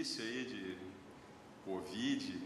[0.00, 0.78] difícil aí de
[1.62, 2.42] Covid,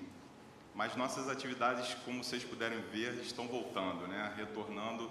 [0.75, 4.33] mas nossas atividades, como vocês puderem ver, estão voltando, né?
[4.37, 5.09] retornando.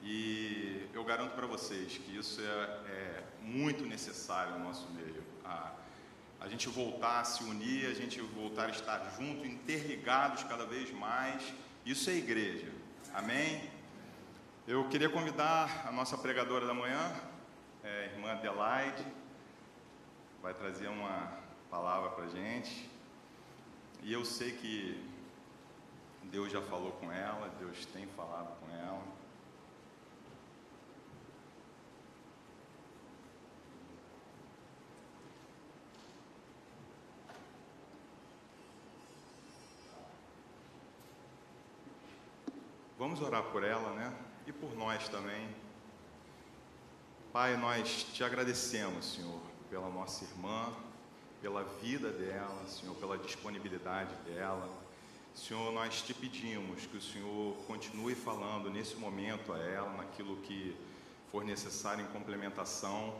[0.00, 5.24] E eu garanto para vocês que isso é, é, muito necessário no nosso meio.
[5.44, 5.72] A,
[6.40, 10.92] a gente voltar a se unir, a gente voltar a estar junto, interligados cada vez
[10.92, 11.42] mais.
[11.84, 12.70] Isso é igreja.
[13.12, 13.68] Amém?
[14.68, 17.12] Eu queria convidar a nossa pregadora da manhã,
[17.82, 19.04] é, irmã Adelaide,
[20.40, 21.43] vai trazer uma
[21.74, 22.88] palavra para gente.
[24.00, 25.04] E eu sei que
[26.22, 29.02] Deus já falou com ela, Deus tem falado com ela.
[42.96, 44.16] Vamos orar por ela, né?
[44.46, 45.52] E por nós também.
[47.32, 50.72] Pai, nós te agradecemos, Senhor, pela nossa irmã,
[51.44, 54.66] pela vida dela, Senhor, pela disponibilidade dela.
[55.34, 60.74] Senhor, nós te pedimos que o Senhor continue falando nesse momento a ela, naquilo que
[61.30, 63.14] for necessário em complementação,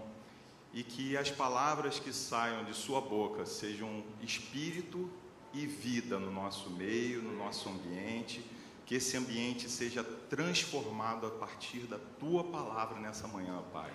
[0.73, 5.11] e que as palavras que saiam de sua boca sejam espírito
[5.53, 8.43] e vida no nosso meio, no nosso ambiente,
[8.87, 13.93] que esse ambiente seja transformado a partir da tua palavra nessa manhã, Pai.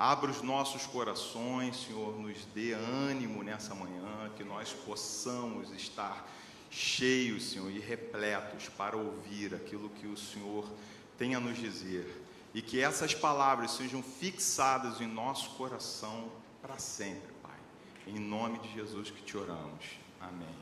[0.00, 6.24] Abra os nossos corações, Senhor, nos dê ânimo nessa manhã, que nós possamos estar
[6.70, 10.70] cheios, Senhor, e repletos para ouvir aquilo que o Senhor
[11.18, 12.24] tem a nos dizer.
[12.54, 16.30] E que essas palavras sejam fixadas em nosso coração
[16.62, 17.58] para sempre, Pai.
[18.06, 19.98] Em nome de Jesus que te oramos.
[20.20, 20.56] Amém.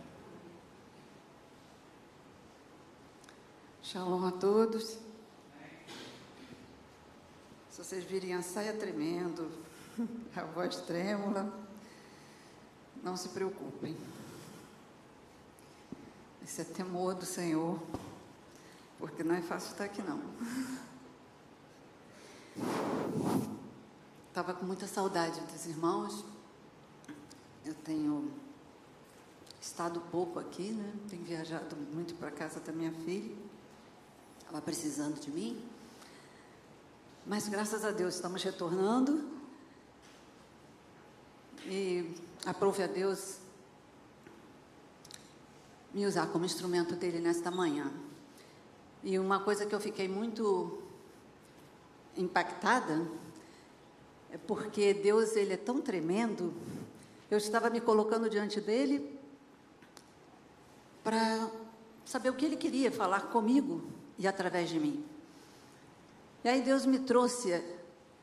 [3.83, 5.06] Shalom a todos.
[7.77, 9.53] Se vocês virem a saia tremendo,
[10.35, 11.53] a voz trêmula,
[13.03, 13.95] não se preocupem.
[16.43, 17.79] Esse é temor do Senhor,
[18.99, 20.23] porque não é fácil estar aqui não.
[24.29, 26.25] Estava com muita saudade dos irmãos.
[27.63, 28.33] Eu tenho
[29.61, 30.95] estado pouco aqui, né?
[31.11, 33.37] Tenho viajado muito para casa da minha filha.
[34.49, 35.76] Ela precisando de mim.
[37.29, 39.29] Mas graças a Deus estamos retornando.
[41.65, 42.15] E
[42.45, 43.39] aprove a Deus
[45.93, 47.91] me usar como instrumento dele nesta manhã.
[49.03, 50.81] E uma coisa que eu fiquei muito
[52.17, 53.05] impactada
[54.31, 56.55] é porque Deus ele é tão tremendo.
[57.29, 59.19] Eu estava me colocando diante dele
[61.03, 61.51] para
[62.05, 63.83] saber o que ele queria falar comigo
[64.17, 65.16] e através de mim.
[66.47, 67.61] E aí Deus me trouxe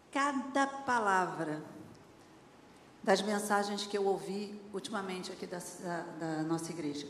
[0.09, 1.61] cada palavra
[3.03, 7.05] das mensagens que eu ouvi ultimamente aqui da, da, da nossa igreja.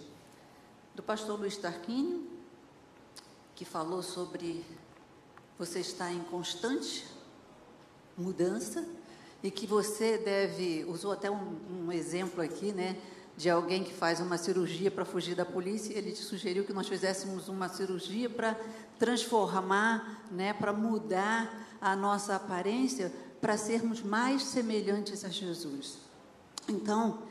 [0.95, 2.27] Do pastor Luiz Tarquínio,
[3.53, 4.65] que falou sobre
[5.55, 7.05] você estar em constante
[8.17, 8.83] mudança
[9.43, 12.99] e que você deve, usou até um, um exemplo aqui, né?
[13.35, 17.47] De alguém que faz uma cirurgia para fugir da polícia, ele sugeriu que nós fizéssemos
[17.47, 18.59] uma cirurgia para
[18.99, 21.51] transformar, né, para mudar
[21.81, 23.11] a nossa aparência,
[23.41, 25.97] para sermos mais semelhantes a Jesus.
[26.69, 27.23] Então,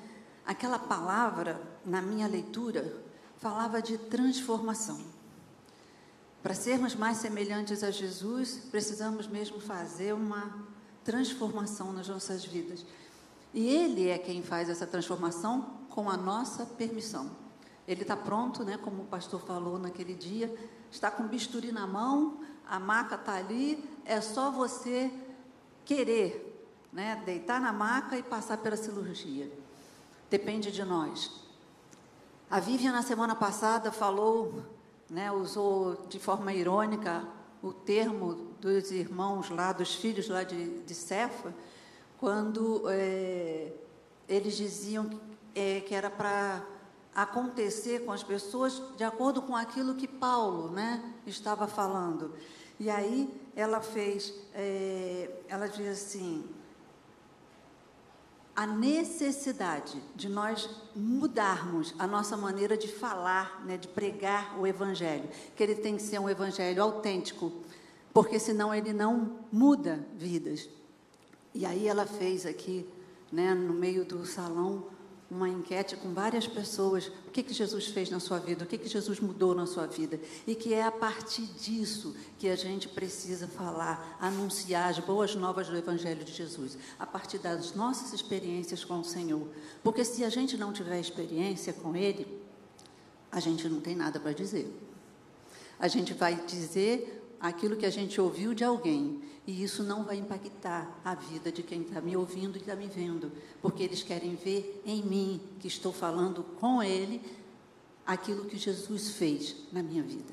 [0.44, 3.00] aquela palavra, na minha leitura,
[3.38, 5.00] falava de transformação.
[6.42, 10.66] Para sermos mais semelhantes a Jesus, precisamos mesmo fazer uma
[11.04, 12.84] transformação nas nossas vidas.
[13.54, 17.30] E Ele é quem faz essa transformação com a nossa permissão.
[17.86, 20.52] Ele está pronto, né, como o pastor falou naquele dia,
[20.90, 25.12] está com bisturi na mão, a maca está ali, é só você
[25.84, 29.52] querer, né, deitar na maca e passar pela cirurgia.
[30.30, 31.30] Depende de nós.
[32.50, 34.62] A Vivian, na semana passada, falou,
[35.10, 37.22] né, usou de forma irônica
[37.62, 41.54] o termo dos irmãos lá, dos filhos lá de, de Cefa,
[42.18, 43.72] quando é,
[44.26, 45.10] eles diziam
[45.54, 46.64] é, que era para
[47.14, 52.34] acontecer com as pessoas de acordo com aquilo que Paulo né, estava falando.
[52.80, 56.44] E aí ela fez, é, ela diz assim,
[58.54, 65.28] a necessidade de nós mudarmos a nossa maneira de falar, né, de pregar o Evangelho,
[65.56, 67.52] que ele tem que ser um Evangelho autêntico,
[68.12, 70.68] porque senão ele não muda vidas.
[71.54, 72.86] E aí ela fez aqui,
[73.30, 74.86] né, no meio do salão,
[75.32, 78.76] uma enquete com várias pessoas, o que, que Jesus fez na sua vida, o que,
[78.76, 82.86] que Jesus mudou na sua vida, e que é a partir disso que a gente
[82.86, 88.84] precisa falar, anunciar as boas novas do Evangelho de Jesus, a partir das nossas experiências
[88.84, 89.48] com o Senhor.
[89.82, 92.26] Porque se a gente não tiver experiência com Ele,
[93.30, 94.70] a gente não tem nada para dizer.
[95.80, 99.22] A gente vai dizer aquilo que a gente ouviu de alguém.
[99.46, 102.86] E isso não vai impactar a vida de quem está me ouvindo e está me
[102.86, 107.20] vendo, porque eles querem ver em mim, que estou falando com ele,
[108.06, 110.32] aquilo que Jesus fez na minha vida.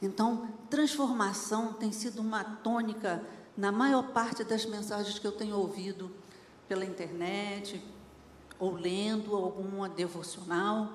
[0.00, 3.24] Então, transformação tem sido uma tônica
[3.56, 6.10] na maior parte das mensagens que eu tenho ouvido
[6.68, 7.82] pela internet,
[8.58, 10.92] ou lendo alguma devocional.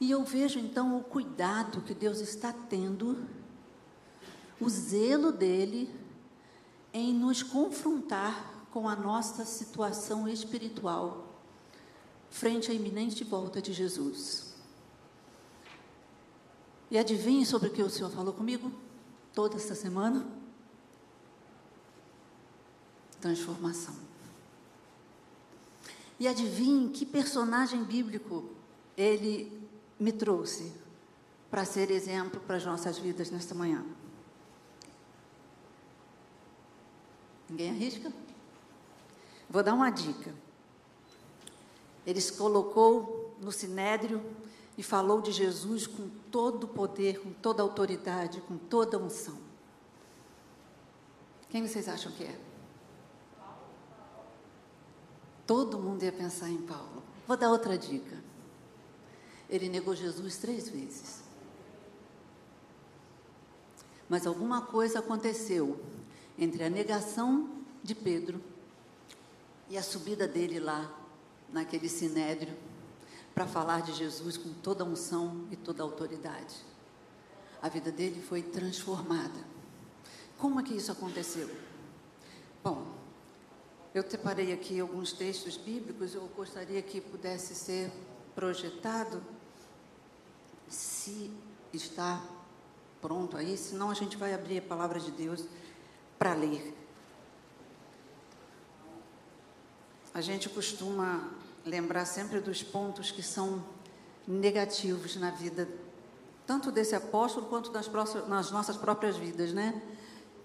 [0.00, 3.24] E eu vejo então o cuidado que Deus está tendo
[4.60, 5.88] o zelo dele
[6.92, 11.28] em nos confrontar com a nossa situação espiritual
[12.30, 14.54] frente à iminente volta de Jesus.
[16.90, 18.72] E adivinhe sobre o que o Senhor falou comigo
[19.34, 20.26] toda essa semana?
[23.20, 23.94] Transformação.
[26.18, 28.50] E adivinhe que personagem bíblico
[28.96, 29.68] ele
[29.98, 30.72] me trouxe
[31.50, 33.84] para ser exemplo para as nossas vidas nesta manhã.
[37.48, 38.12] Ninguém arrisca?
[39.48, 40.34] Vou dar uma dica.
[42.06, 44.22] Ele se colocou no sinédrio
[44.76, 49.00] e falou de Jesus com todo o poder, com toda a autoridade, com toda a
[49.00, 49.38] unção.
[51.50, 52.38] Quem vocês acham que é?
[55.46, 57.02] Todo mundo ia pensar em Paulo.
[57.26, 58.22] Vou dar outra dica.
[59.48, 61.22] Ele negou Jesus três vezes.
[64.08, 65.80] Mas alguma coisa aconteceu
[66.38, 67.50] entre a negação
[67.82, 68.40] de Pedro
[69.68, 70.90] e a subida dele lá,
[71.50, 72.56] naquele sinédrio,
[73.34, 76.56] para falar de Jesus com toda a unção e toda a autoridade.
[77.60, 79.40] A vida dele foi transformada.
[80.38, 81.50] Como é que isso aconteceu?
[82.62, 82.86] Bom,
[83.94, 87.90] eu separei aqui alguns textos bíblicos, eu gostaria que pudesse ser
[88.34, 89.22] projetado,
[90.68, 91.32] se
[91.72, 92.22] está
[93.00, 95.44] pronto aí, senão a gente vai abrir a palavra de Deus
[96.18, 96.74] para ler.
[100.12, 101.30] A gente costuma
[101.64, 103.64] lembrar sempre dos pontos que são
[104.26, 105.68] negativos na vida,
[106.46, 107.88] tanto desse apóstolo quanto nas,
[108.26, 109.80] nas nossas próprias vidas, né?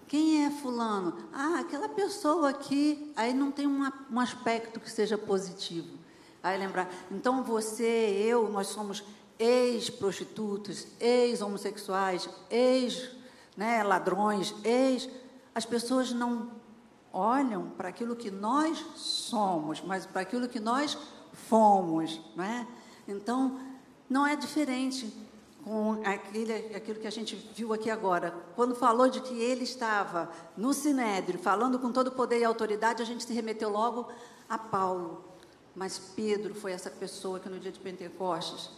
[0.06, 1.16] Quem é fulano?
[1.32, 3.10] Ah, aquela pessoa aqui.
[3.16, 5.98] Aí não tem uma, um aspecto que seja positivo.
[6.42, 9.02] Aí lembrar, então você, eu, nós somos
[9.38, 15.08] ex-prostitutas, ex-homossexuais, ex-ladrões, ex,
[15.54, 16.50] as pessoas não
[17.12, 20.98] olham para aquilo que nós somos, mas para aquilo que nós
[21.32, 22.66] fomos, não é?
[23.06, 23.60] Então,
[24.10, 25.12] não é diferente
[25.64, 28.34] com aquele, aquilo que a gente viu aqui agora.
[28.54, 33.06] Quando falou de que ele estava no Sinédrio, falando com todo poder e autoridade, a
[33.06, 34.08] gente se remeteu logo
[34.48, 35.24] a Paulo.
[35.74, 38.70] Mas Pedro foi essa pessoa que no dia de Pentecostes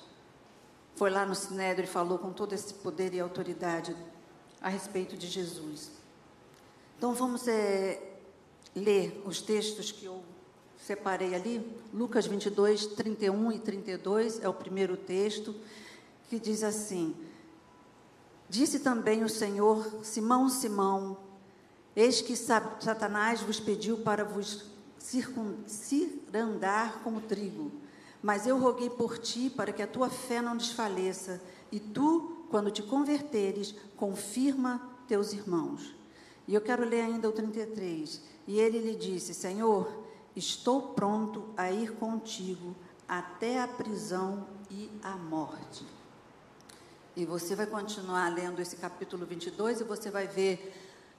[0.94, 3.94] foi lá no Sinédrio e falou com todo esse poder e autoridade
[4.60, 5.90] a respeito de Jesus.
[6.96, 8.00] Então vamos é,
[8.74, 10.22] ler os textos que eu
[10.78, 11.76] separei ali.
[11.92, 15.54] Lucas 22, 31 e 32 é o primeiro texto,
[16.30, 17.14] que diz assim:
[18.48, 21.18] Disse também o Senhor, Simão, Simão,
[21.94, 24.64] eis que Satanás vos pediu para vos
[24.98, 27.70] circundar como trigo,
[28.22, 32.70] mas eu roguei por ti para que a tua fé não desfaleça, e tu, quando
[32.70, 35.95] te converteres, confirma teus irmãos.
[36.46, 38.20] E eu quero ler ainda o 33.
[38.46, 42.74] E ele lhe disse: Senhor, estou pronto a ir contigo
[43.08, 45.84] até a prisão e a morte.
[47.16, 50.74] E você vai continuar lendo esse capítulo 22 e você vai ver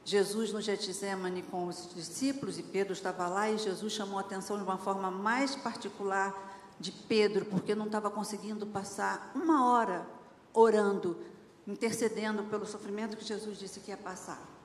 [0.06, 4.58] Jesus no Getsemane com os discípulos e Pedro estava lá e Jesus chamou a atenção
[4.58, 6.34] de uma forma mais particular
[6.80, 10.08] de Pedro, porque não estava conseguindo passar uma hora
[10.54, 11.18] orando,
[11.66, 14.57] intercedendo pelo sofrimento que Jesus disse que ia passar.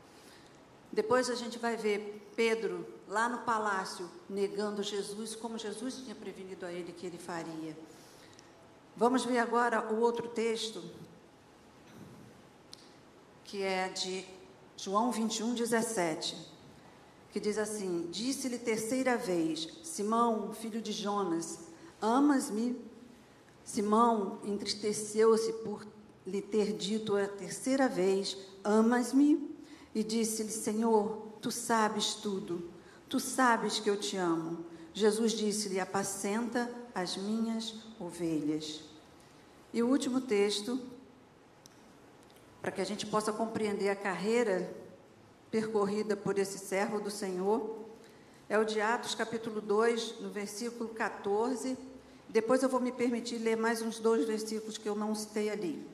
[0.92, 6.66] Depois a gente vai ver Pedro lá no palácio negando Jesus, como Jesus tinha prevenido
[6.66, 7.76] a ele que ele faria.
[8.94, 10.82] Vamos ver agora o outro texto,
[13.44, 14.26] que é de
[14.76, 16.36] João 21, 17,
[17.30, 21.60] que diz assim: Disse-lhe terceira vez, Simão, filho de Jonas,
[22.02, 22.78] amas-me?
[23.64, 25.86] Simão entristeceu-se por
[26.26, 29.51] lhe ter dito a terceira vez: Amas-me?
[29.94, 32.70] E disse-lhe: Senhor, tu sabes tudo,
[33.08, 34.64] tu sabes que eu te amo.
[34.94, 38.80] Jesus disse-lhe: Apacenta as minhas ovelhas.
[39.72, 40.80] E o último texto,
[42.60, 44.70] para que a gente possa compreender a carreira
[45.50, 47.78] percorrida por esse servo do Senhor,
[48.48, 51.76] é o de Atos, capítulo 2, no versículo 14.
[52.28, 55.86] Depois eu vou me permitir ler mais uns dois versículos que eu não citei ali.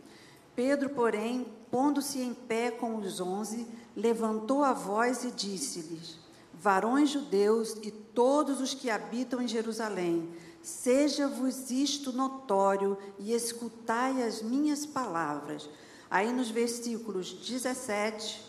[0.58, 6.18] Pedro, porém, pondo-se em pé com os onze, levantou a voz e disse-lhes:
[6.52, 10.28] Varões judeus e todos os que habitam em Jerusalém,
[10.60, 15.70] seja-vos isto notório e escutai as minhas palavras.
[16.10, 18.44] Aí nos versículos 17,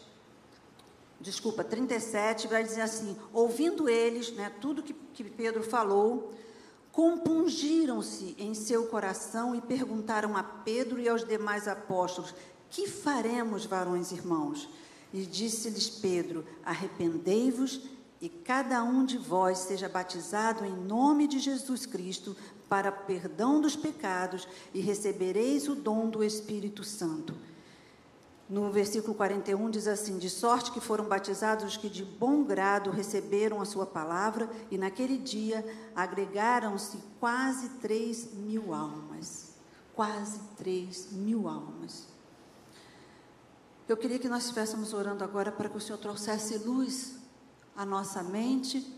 [1.22, 6.34] desculpa, 37, vai dizer assim: ouvindo eles, né, tudo que, que Pedro falou,
[6.92, 12.34] compungiram-se em seu coração e perguntaram a Pedro e aos demais apóstolos:
[12.70, 14.70] Que faremos, varões irmãos?
[15.14, 17.82] E disse-lhes Pedro: Arrependei-vos
[18.22, 22.36] e cada um de vós seja batizado em nome de Jesus Cristo
[22.68, 27.34] para perdão dos pecados e recebereis o dom do Espírito Santo.
[28.50, 32.90] No versículo 41 diz assim: De sorte que foram batizados os que de bom grado
[32.90, 35.64] receberam a sua palavra, e naquele dia
[35.96, 39.50] agregaram-se quase três mil almas.
[39.94, 42.08] Quase três mil almas.
[43.88, 47.18] Eu queria que nós estivéssemos orando agora para que o Senhor trouxesse luz
[47.76, 48.96] à nossa mente,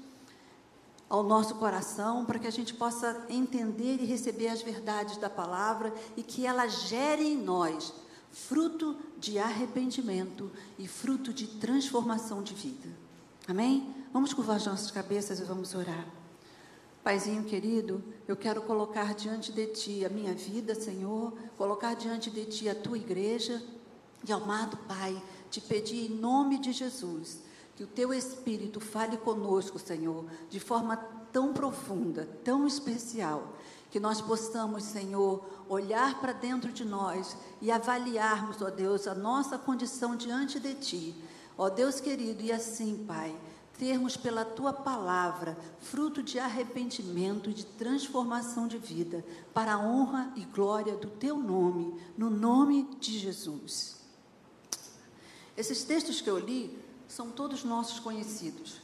[1.10, 5.94] ao nosso coração, para que a gente possa entender e receber as verdades da palavra
[6.16, 7.94] e que ela gere em nós
[8.32, 12.90] fruto de arrependimento e fruto de transformação de vida.
[13.48, 13.94] Amém?
[14.14, 16.08] Vamos curvar as nossas cabeças e vamos orar.
[17.04, 22.46] Paizinho querido, eu quero colocar diante de Ti a minha vida, Senhor, colocar diante de
[22.46, 23.62] Ti a Tua igreja,
[24.28, 27.40] e amado Pai, te pedir em nome de Jesus,
[27.76, 30.98] que o Teu Espírito fale conosco, Senhor, de forma
[31.32, 33.56] tão profunda, tão especial,
[33.90, 39.58] que nós possamos, Senhor, olhar para dentro de nós e avaliarmos, ó Deus, a nossa
[39.58, 41.16] condição diante de Ti.
[41.58, 43.36] Ó Deus querido, e assim, Pai,
[43.78, 50.32] termos pela Tua palavra fruto de arrependimento e de transformação de vida, para a honra
[50.36, 53.98] e glória do Teu nome, no nome de Jesus.
[55.58, 56.80] Esses textos que eu li
[57.12, 58.82] são todos nossos conhecidos.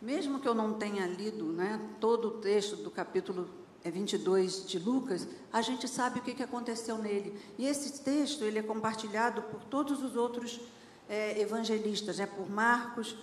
[0.00, 3.48] Mesmo que eu não tenha lido né, todo o texto do capítulo
[3.84, 7.38] 22 é de Lucas, a gente sabe o que, aconteceu nele.
[7.58, 10.60] E esse texto ele é compartilhado por todos os outros
[11.08, 12.26] é, evangelistas, né?
[12.26, 13.16] por Marcos,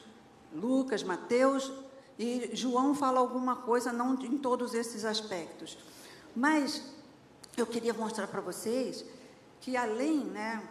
[0.53, 1.71] Lucas, Mateus,
[2.17, 5.77] e João fala alguma coisa, não em todos esses aspectos.
[6.35, 6.81] Mas
[7.57, 9.05] eu queria mostrar para vocês
[9.59, 10.63] que além, né,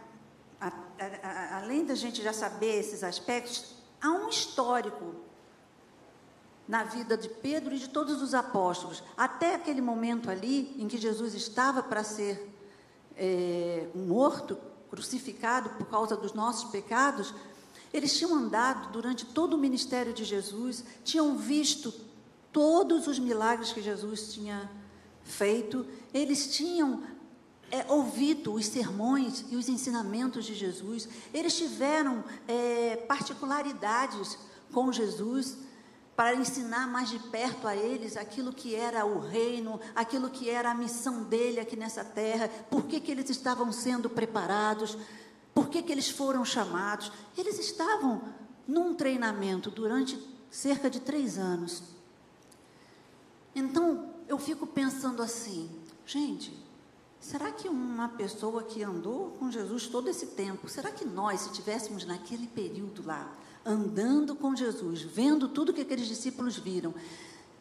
[1.53, 5.15] além da gente já saber esses aspectos, há um histórico
[6.67, 10.97] na vida de Pedro e de todos os apóstolos, até aquele momento ali em que
[10.97, 12.51] Jesus estava para ser
[13.17, 14.57] é, morto,
[14.91, 17.35] crucificado por causa dos nossos pecados,
[17.93, 21.93] eles tinham andado durante todo o ministério de Jesus, tinham visto
[22.53, 24.71] todos os milagres que Jesus tinha
[25.23, 27.03] feito, eles tinham
[27.71, 34.39] é, ouvido os sermões e os ensinamentos de Jesus, eles tiveram é, particularidades
[34.73, 35.59] com Jesus,
[36.17, 40.71] para ensinar mais de perto a eles aquilo que era o reino, aquilo que era
[40.71, 44.97] a missão dele aqui nessa terra, por que, que eles estavam sendo preparados,
[45.53, 47.11] por que, que eles foram chamados.
[47.37, 48.23] Eles estavam
[48.67, 50.19] num treinamento durante
[50.51, 51.83] cerca de três anos.
[53.55, 55.71] Então, eu fico pensando assim,
[56.07, 56.64] gente,
[57.25, 61.53] será que uma pessoa que andou com Jesus todo esse tempo, será que nós, se
[61.53, 63.33] tivéssemos naquele período lá,
[63.65, 66.95] andando com Jesus, vendo tudo que aqueles discípulos viram,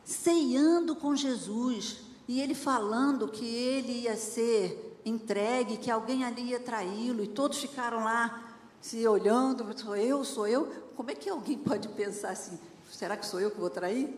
[0.04, 6.60] ceando com Jesus, e ele falando que ele ia ser entregue, que alguém ali ia
[6.60, 10.66] traí-lo, e todos ficaram lá se olhando, sou eu, sou eu.
[10.98, 12.60] Como é que alguém pode pensar assim?
[12.92, 14.14] Será que sou eu que vou trair?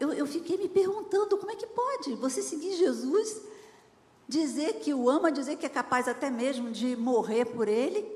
[0.00, 3.52] Eu, eu fiquei me perguntando como é que pode você seguir Jesus,
[4.28, 8.06] dizer que o ama, dizer que é capaz até mesmo de morrer por ele,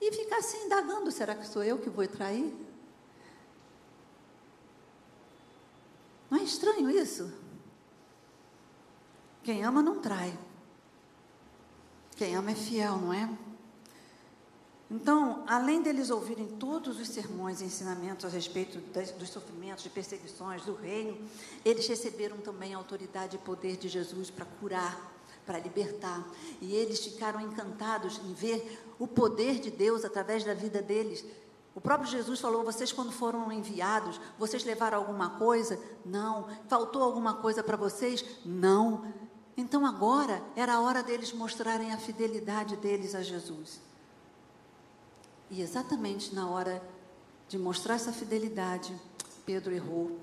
[0.00, 2.52] e ficar assim indagando: será que sou eu que vou trair?
[6.30, 7.32] Não é estranho isso?
[9.42, 10.36] Quem ama não trai.
[12.16, 13.28] Quem ama é fiel, não é?
[14.92, 19.88] Então, além deles ouvirem todos os sermões e ensinamentos a respeito das, dos sofrimentos, de
[19.88, 21.16] perseguições, do reino,
[21.64, 25.10] eles receberam também a autoridade e poder de Jesus para curar,
[25.46, 26.22] para libertar.
[26.60, 31.24] E eles ficaram encantados em ver o poder de Deus através da vida deles,
[31.74, 35.80] O próprio Jesus falou: vocês, quando foram enviados, vocês levaram alguma coisa?
[36.04, 36.46] Não.
[36.68, 38.22] Faltou alguma coisa para vocês?
[38.44, 39.10] Não.
[39.56, 43.80] Então agora era a hora deles mostrarem a fidelidade deles a Jesus.
[45.52, 46.82] E exatamente na hora
[47.46, 48.98] de mostrar essa fidelidade,
[49.44, 50.18] Pedro errou.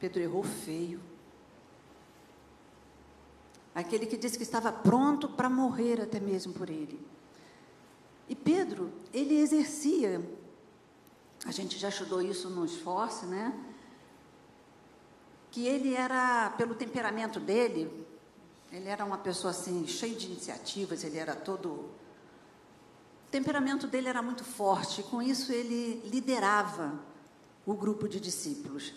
[0.00, 1.00] Pedro errou feio.
[3.72, 6.98] Aquele que disse que estava pronto para morrer até mesmo por ele.
[8.28, 10.20] E Pedro, ele exercia,
[11.44, 13.56] a gente já estudou isso no esforço, né?
[15.52, 18.04] Que ele era, pelo temperamento dele,
[18.72, 21.88] ele era uma pessoa assim, cheio de iniciativas, ele era todo.
[23.26, 26.98] O temperamento dele era muito forte, com isso ele liderava
[27.66, 28.94] o grupo de discípulos.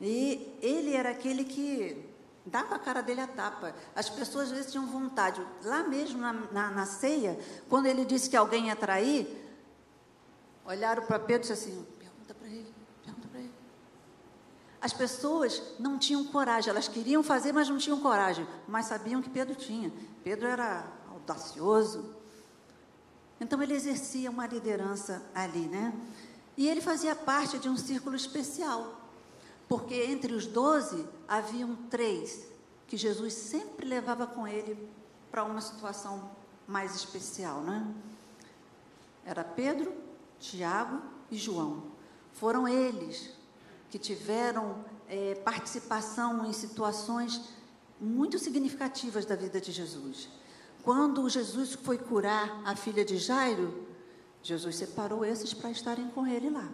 [0.00, 2.04] E ele era aquele que
[2.44, 3.74] dava a cara dele a tapa.
[3.94, 5.44] As pessoas às vezes tinham vontade.
[5.64, 9.26] Lá mesmo na, na, na ceia, quando ele disse que alguém ia trair,
[10.66, 13.54] olharam para Pedro e disseram assim: pergunta para ele, pergunta para ele.
[14.82, 19.30] As pessoas não tinham coragem, elas queriam fazer, mas não tinham coragem, mas sabiam que
[19.30, 19.90] Pedro tinha.
[20.22, 22.15] Pedro era audacioso.
[23.40, 25.92] Então ele exercia uma liderança ali, né?
[26.56, 29.00] E ele fazia parte de um círculo especial,
[29.68, 32.46] porque entre os doze haviam três
[32.86, 34.88] que Jesus sempre levava com ele
[35.30, 36.30] para uma situação
[36.66, 37.86] mais especial, né?
[39.24, 39.92] Era Pedro,
[40.40, 41.82] Tiago e João.
[42.32, 43.30] Foram eles
[43.90, 47.40] que tiveram é, participação em situações
[48.00, 50.28] muito significativas da vida de Jesus.
[50.86, 53.88] Quando Jesus foi curar a filha de Jairo,
[54.40, 56.70] Jesus separou esses para estarem com ele lá.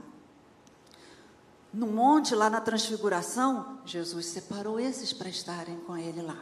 [1.73, 6.37] No monte, lá na transfiguração, Jesus separou esses para estarem com ele lá.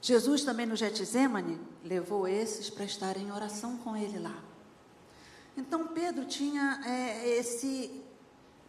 [0.00, 4.34] Jesus também no Getsemane levou esses para estarem em oração com ele lá.
[5.56, 8.02] Então Pedro tinha é, esse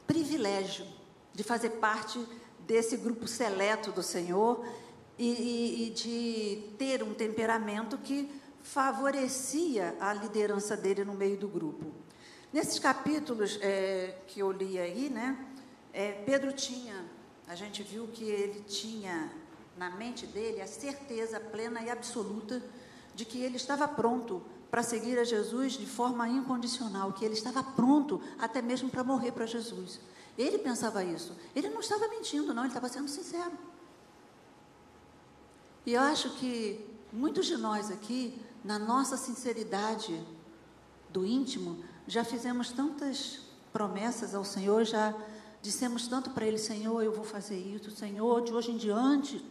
[0.05, 0.85] privilégio
[1.33, 2.23] de fazer parte
[2.59, 4.63] desse grupo seleto do Senhor
[5.23, 8.29] e, e, e de ter um temperamento que
[8.61, 11.85] favorecia a liderança dele no meio do grupo.
[12.51, 15.37] Nesses capítulos é, que eu li aí, né,
[15.93, 17.05] é, Pedro tinha,
[17.47, 19.31] a gente viu que ele tinha
[19.77, 22.61] na mente dele a certeza plena e absoluta
[23.15, 27.63] de que ele estava pronto para seguir a Jesus de forma incondicional, que ele estava
[27.63, 29.99] pronto até mesmo para morrer para Jesus.
[30.37, 31.35] Ele pensava isso.
[31.55, 33.51] Ele não estava mentindo, não, ele estava sendo sincero.
[35.85, 40.25] E eu acho que muitos de nós aqui, na nossa sinceridade
[41.09, 43.41] do íntimo, já fizemos tantas
[43.73, 45.13] promessas ao Senhor, já
[45.61, 49.43] dissemos tanto para Ele, Senhor, eu vou fazer isso, Senhor, de hoje em diante.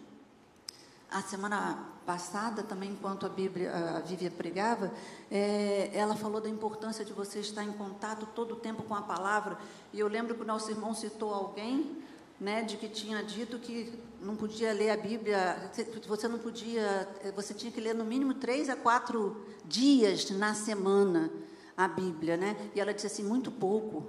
[1.10, 4.90] A semana passada, também, enquanto a Bíblia, a Vívia pregava,
[5.30, 9.02] é, ela falou da importância de você estar em contato todo o tempo com a
[9.02, 9.58] palavra.
[9.92, 12.02] E eu lembro que o nosso irmão citou alguém,
[12.40, 15.70] né, de que tinha dito que não podia ler a Bíblia,
[16.06, 21.30] você não podia, você tinha que ler no mínimo três a quatro dias na semana
[21.76, 22.56] a Bíblia, né?
[22.74, 24.06] E ela disse assim, muito pouco,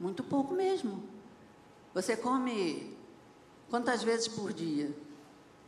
[0.00, 1.02] muito pouco mesmo.
[1.92, 2.96] Você come
[3.68, 4.90] quantas vezes por dia?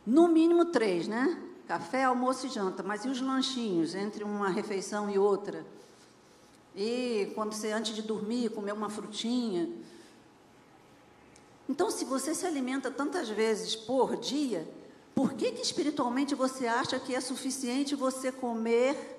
[0.05, 1.41] No mínimo três, né?
[1.67, 2.81] Café, almoço e janta.
[2.81, 5.65] Mas e os lanchinhos entre uma refeição e outra?
[6.75, 9.69] E quando você, antes de dormir, comer uma frutinha?
[11.69, 14.67] Então, se você se alimenta tantas vezes por dia,
[15.13, 19.17] por que, que espiritualmente você acha que é suficiente você comer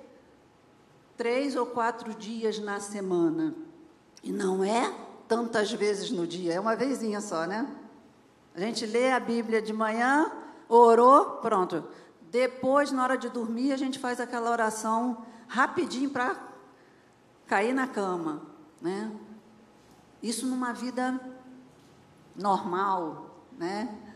[1.18, 3.52] três ou quatro dias na semana.
[4.22, 4.94] E não é
[5.26, 7.68] tantas vezes no dia, é uma vezinha só, né?
[8.54, 10.30] A gente lê a Bíblia de manhã,
[10.68, 11.84] orou, pronto.
[12.30, 16.37] Depois, na hora de dormir, a gente faz aquela oração rapidinho para
[17.46, 18.42] cair na cama,
[18.80, 19.11] né?
[20.22, 21.20] Isso numa vida
[22.38, 24.09] normal, né?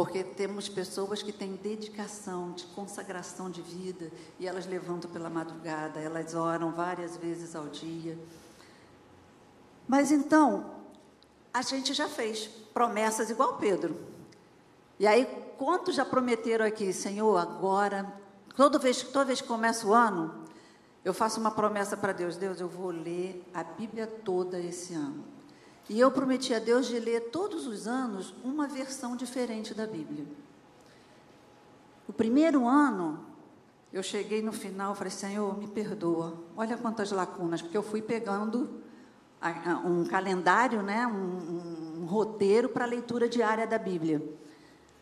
[0.00, 6.00] porque temos pessoas que têm dedicação, de consagração de vida, e elas levantam pela madrugada,
[6.00, 8.18] elas oram várias vezes ao dia.
[9.86, 10.70] Mas então,
[11.52, 13.94] a gente já fez promessas igual Pedro.
[14.98, 15.26] E aí,
[15.58, 18.10] quantos já prometeram aqui, Senhor, agora,
[18.56, 20.46] toda vez, toda vez que começa o ano,
[21.04, 25.39] eu faço uma promessa para Deus: Deus, eu vou ler a Bíblia toda esse ano.
[25.90, 30.24] E eu prometi a Deus de ler todos os anos uma versão diferente da Bíblia.
[32.06, 33.18] O primeiro ano,
[33.92, 36.34] eu cheguei no final falei, Senhor, me perdoa.
[36.56, 38.80] Olha quantas lacunas, porque eu fui pegando
[39.84, 44.22] um calendário, né, um, um roteiro para a leitura diária da Bíblia.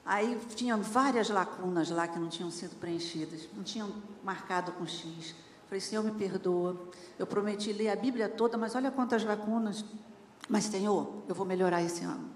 [0.07, 3.92] Aí tinha várias lacunas lá que não tinham sido preenchidas, não tinham
[4.24, 5.35] marcado com X.
[5.66, 6.81] Falei, Senhor, me perdoa.
[7.18, 9.85] Eu prometi ler a Bíblia toda, mas olha quantas lacunas.
[10.48, 12.30] Mas, Senhor, eu vou melhorar esse ano.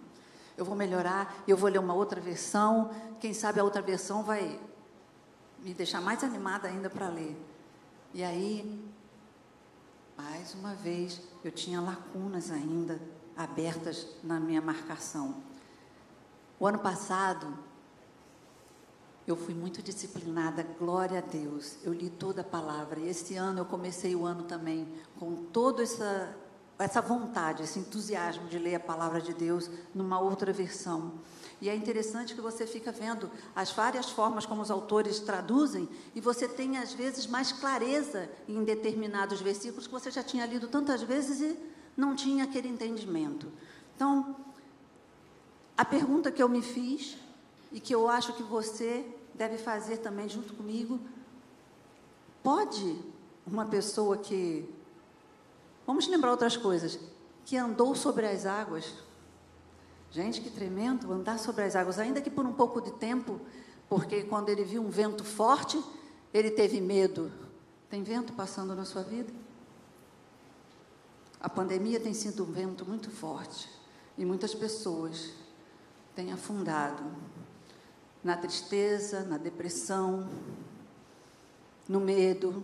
[0.56, 2.90] Eu vou melhorar, eu vou ler uma outra versão.
[3.18, 4.60] Quem sabe a outra versão vai
[5.60, 7.36] me deixar mais animada ainda para ler.
[8.12, 8.84] E aí,
[10.16, 13.00] mais uma vez, eu tinha lacunas ainda
[13.36, 15.36] abertas na minha marcação.
[16.60, 17.58] O ano passado,
[19.26, 21.78] eu fui muito disciplinada, glória a Deus.
[21.82, 23.00] Eu li toda a palavra.
[23.00, 24.86] E esse ano eu comecei o ano também
[25.18, 26.36] com toda essa,
[26.82, 31.12] essa vontade, esse entusiasmo de ler a palavra de Deus numa outra versão.
[31.60, 36.20] E é interessante que você fica vendo as várias formas como os autores traduzem, e
[36.20, 41.02] você tem, às vezes, mais clareza em determinados versículos que você já tinha lido tantas
[41.02, 41.56] vezes e
[41.96, 43.46] não tinha aquele entendimento.
[43.94, 44.34] Então,
[45.76, 47.16] a pergunta que eu me fiz,
[47.72, 51.00] e que eu acho que você deve fazer também junto comigo,
[52.42, 53.00] pode
[53.46, 54.68] uma pessoa que.
[55.86, 56.98] Vamos lembrar outras coisas,
[57.44, 58.94] que andou sobre as águas
[60.12, 63.40] Gente, que tremendo andar sobre as águas, ainda que por um pouco de tempo,
[63.88, 65.82] porque quando ele viu um vento forte,
[66.34, 67.32] ele teve medo.
[67.88, 69.32] Tem vento passando na sua vida?
[71.40, 73.70] A pandemia tem sido um vento muito forte
[74.18, 75.32] e muitas pessoas
[76.14, 77.02] têm afundado
[78.22, 80.28] na tristeza, na depressão,
[81.88, 82.62] no medo,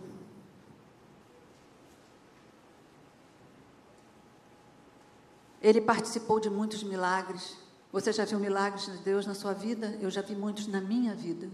[5.61, 7.57] Ele participou de muitos milagres.
[7.91, 9.97] Você já viu milagres de Deus na sua vida?
[10.01, 11.49] Eu já vi muitos na minha vida.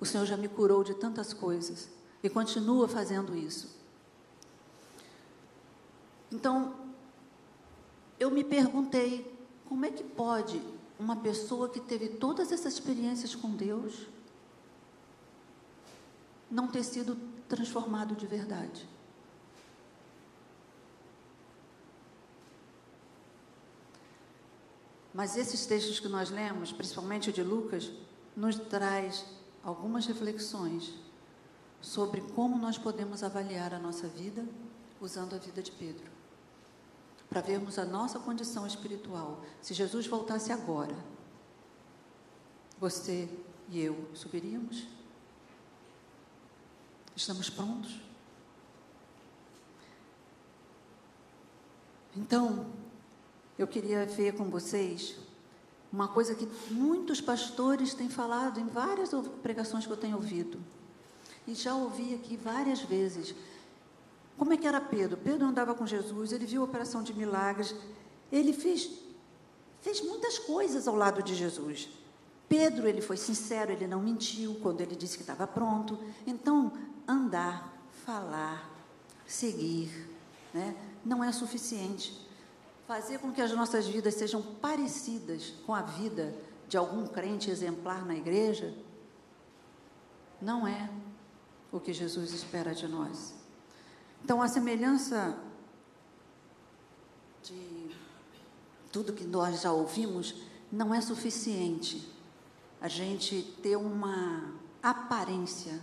[0.00, 1.88] O Senhor já me curou de tantas coisas
[2.22, 3.74] e continua fazendo isso.
[6.30, 6.74] Então,
[8.18, 9.34] eu me perguntei:
[9.68, 10.60] como é que pode
[10.98, 14.06] uma pessoa que teve todas essas experiências com Deus
[16.50, 17.16] não ter sido
[17.48, 18.95] transformado de verdade?
[25.16, 27.90] Mas esses textos que nós lemos, principalmente o de Lucas,
[28.36, 29.24] nos traz
[29.64, 30.92] algumas reflexões
[31.80, 34.46] sobre como nós podemos avaliar a nossa vida
[35.00, 36.04] usando a vida de Pedro.
[37.30, 39.42] Para vermos a nossa condição espiritual.
[39.62, 40.94] Se Jesus voltasse agora,
[42.78, 43.26] você
[43.70, 44.86] e eu subiríamos?
[47.16, 48.02] Estamos prontos?
[52.14, 52.66] Então,
[53.58, 55.16] eu queria ver com vocês
[55.92, 59.10] uma coisa que muitos pastores têm falado em várias
[59.42, 60.58] pregações que eu tenho ouvido.
[61.46, 63.34] E já ouvi aqui várias vezes.
[64.36, 65.16] Como é que era Pedro?
[65.16, 67.74] Pedro andava com Jesus, ele viu a operação de milagres,
[68.30, 68.90] ele fez,
[69.80, 71.88] fez muitas coisas ao lado de Jesus.
[72.48, 75.98] Pedro, ele foi sincero, ele não mentiu quando ele disse que estava pronto.
[76.26, 76.72] Então,
[77.08, 78.70] andar, falar,
[79.26, 79.90] seguir,
[80.52, 82.25] né, não é suficiente
[82.86, 86.34] fazer com que as nossas vidas sejam parecidas com a vida
[86.68, 88.74] de algum crente exemplar na igreja,
[90.40, 90.90] não é
[91.72, 93.34] o que Jesus espera de nós.
[94.22, 95.38] Então, a semelhança
[97.42, 97.90] de
[98.90, 100.34] tudo que nós já ouvimos,
[100.72, 102.10] não é suficiente
[102.80, 105.80] a gente ter uma aparência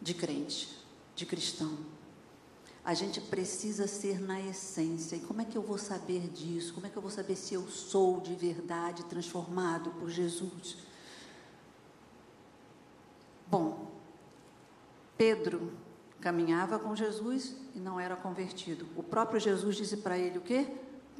[0.00, 0.76] de crente,
[1.14, 1.76] de cristão.
[2.84, 5.14] A gente precisa ser na essência.
[5.14, 6.74] E como é que eu vou saber disso?
[6.74, 10.78] Como é que eu vou saber se eu sou de verdade transformado por Jesus?
[13.46, 13.92] Bom,
[15.16, 15.72] Pedro
[16.20, 18.88] caminhava com Jesus e não era convertido.
[18.96, 20.66] O próprio Jesus disse para ele o quê?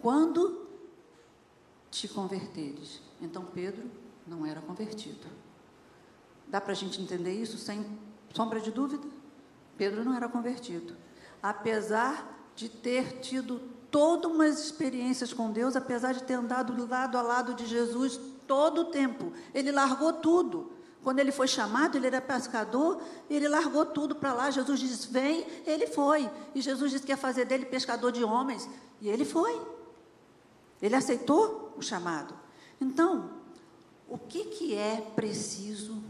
[0.01, 0.67] Quando
[1.93, 3.01] te converteres.
[3.21, 3.89] Então Pedro
[4.27, 5.29] não era convertido.
[6.49, 7.87] Dá para a gente entender isso sem
[8.35, 9.07] sombra de dúvida?
[9.77, 10.97] Pedro não era convertido
[11.43, 17.23] apesar de ter tido todas umas experiências com Deus, apesar de ter andado lado a
[17.23, 20.73] lado de Jesus todo o tempo, ele largou tudo.
[21.03, 24.51] Quando ele foi chamado, ele era pescador, ele largou tudo para lá.
[24.51, 26.31] Jesus disse: Vem, ele foi.
[26.55, 28.69] E Jesus disse que ia fazer dele pescador de homens,
[29.01, 29.61] e ele foi.
[30.81, 32.35] Ele aceitou o chamado.
[32.81, 33.31] Então,
[34.09, 36.03] o que, que é preciso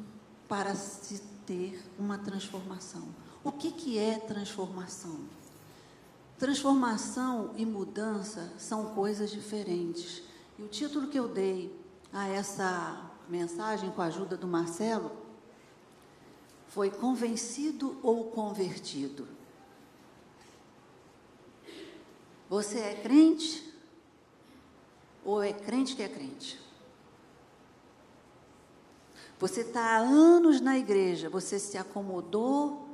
[0.46, 3.02] para se ter uma transformação?
[3.44, 5.18] O que, que é transformação?
[6.38, 10.22] Transformação e mudança são coisas diferentes.
[10.58, 11.76] E o título que eu dei
[12.12, 15.10] a essa mensagem com a ajuda do Marcelo
[16.68, 19.26] foi Convencido ou Convertido?
[22.48, 23.72] Você é crente
[25.24, 26.60] ou é crente que é crente?
[29.38, 32.91] Você está há anos na igreja, você se acomodou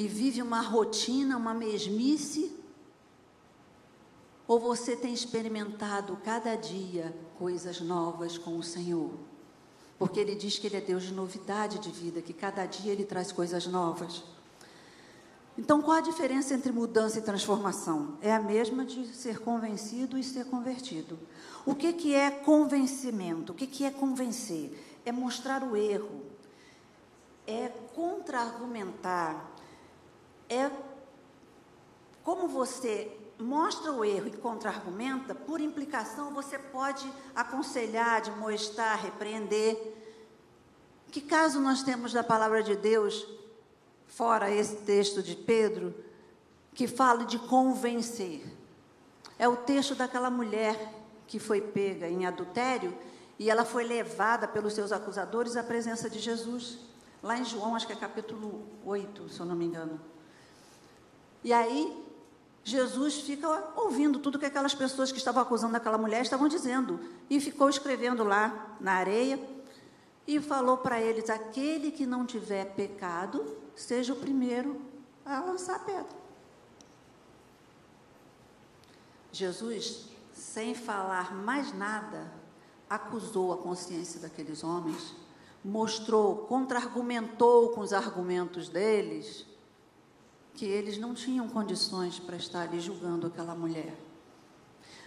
[0.00, 2.56] e vive uma rotina, uma mesmice?
[4.48, 9.10] Ou você tem experimentado cada dia coisas novas com o Senhor?
[9.98, 13.04] Porque Ele diz que Ele é Deus de novidade de vida, que cada dia Ele
[13.04, 14.24] traz coisas novas.
[15.58, 18.16] Então, qual a diferença entre mudança e transformação?
[18.22, 21.18] É a mesma de ser convencido e ser convertido.
[21.66, 23.52] O que, que é convencimento?
[23.52, 24.98] O que, que é convencer?
[25.04, 26.22] É mostrar o erro,
[27.46, 29.59] é contra-argumentar,
[30.50, 30.70] é
[32.24, 39.94] como você mostra o erro e contra-argumenta, por implicação você pode aconselhar, admoestar, repreender.
[41.10, 43.26] Que caso nós temos da palavra de Deus,
[44.06, 45.94] fora esse texto de Pedro,
[46.74, 48.44] que fala de convencer?
[49.38, 50.94] É o texto daquela mulher
[51.26, 52.92] que foi pega em adultério
[53.38, 56.78] e ela foi levada pelos seus acusadores à presença de Jesus.
[57.22, 59.98] Lá em João, acho que é capítulo 8, se eu não me engano.
[61.42, 61.96] E aí,
[62.62, 67.00] Jesus fica ouvindo tudo que aquelas pessoas que estavam acusando aquela mulher estavam dizendo.
[67.28, 69.40] E ficou escrevendo lá na areia.
[70.26, 74.80] E falou para eles: aquele que não tiver pecado, seja o primeiro
[75.24, 76.20] a lançar a pedra.
[79.32, 82.30] Jesus, sem falar mais nada,
[82.88, 85.14] acusou a consciência daqueles homens
[85.64, 89.46] mostrou, contra-argumentou com os argumentos deles,
[90.60, 93.98] que eles não tinham condições para estar ali julgando aquela mulher.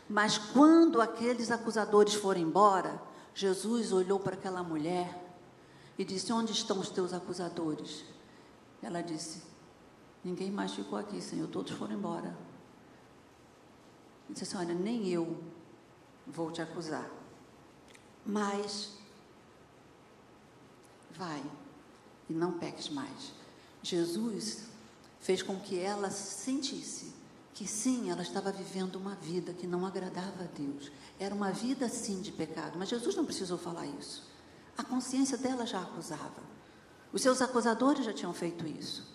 [0.10, 3.00] Mas quando aqueles acusadores foram embora,
[3.36, 5.16] Jesus olhou para aquela mulher
[5.96, 8.04] e disse: Onde estão os teus acusadores?
[8.82, 9.44] Ela disse:
[10.24, 12.36] Ninguém mais ficou aqui, Senhor, todos foram embora.
[14.26, 15.40] Ele disse assim: Olha, nem eu
[16.26, 17.08] vou te acusar.
[18.26, 18.98] Mas
[21.12, 21.44] vai
[22.28, 23.34] e não peques mais.
[23.84, 24.73] Jesus
[25.24, 27.14] fez com que ela sentisse
[27.54, 30.92] que sim, ela estava vivendo uma vida que não agradava a Deus.
[31.20, 34.28] Era uma vida sim de pecado, mas Jesus não precisou falar isso.
[34.78, 36.44] A consciência dela já acusava.
[37.14, 39.08] Os seus acusadores já tinham feito isso.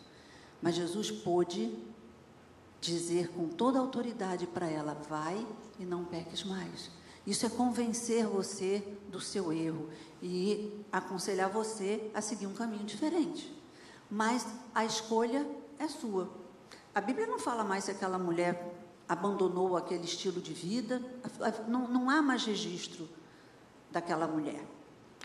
[0.62, 1.77] Mas Jesus pôde
[2.81, 5.47] dizer com toda a autoridade para ela: vai
[5.79, 6.90] e não peques mais.
[7.27, 9.90] Isso é convencer você do seu erro
[10.23, 13.53] e aconselhar você a seguir um caminho diferente.
[14.11, 15.47] Mas a escolha
[15.79, 16.29] é sua.
[16.95, 18.75] A Bíblia não fala mais se aquela mulher
[19.09, 21.03] abandonou aquele estilo de vida,
[21.67, 23.09] não, não há mais registro
[23.91, 24.62] daquela mulher.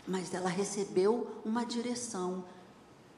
[0.06, 2.44] Mas ela recebeu uma direção,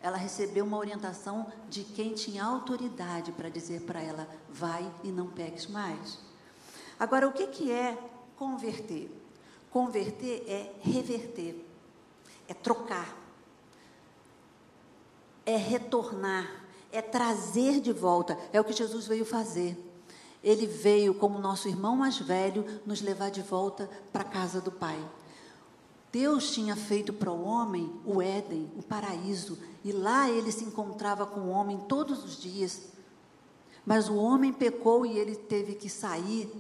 [0.01, 5.29] ela recebeu uma orientação de quem tinha autoridade para dizer para ela: vai e não
[5.29, 6.19] peques mais.
[6.99, 7.97] Agora, o que, que é
[8.37, 9.11] converter.
[9.71, 11.67] Converter é reverter,
[12.49, 13.15] é trocar,
[15.45, 16.66] é retornar,
[16.97, 18.39] é trazer de volta.
[18.53, 19.77] É o que Jesus veio fazer.
[20.43, 24.71] Ele veio, como nosso irmão mais velho, nos levar de volta para a casa do
[24.71, 24.99] Pai.
[26.13, 31.27] Deus tinha feito para o homem o Éden, o paraíso, e lá ele se encontrava
[31.27, 32.89] com o homem todos os dias.
[33.85, 36.51] Mas o homem pecou e ele teve que sair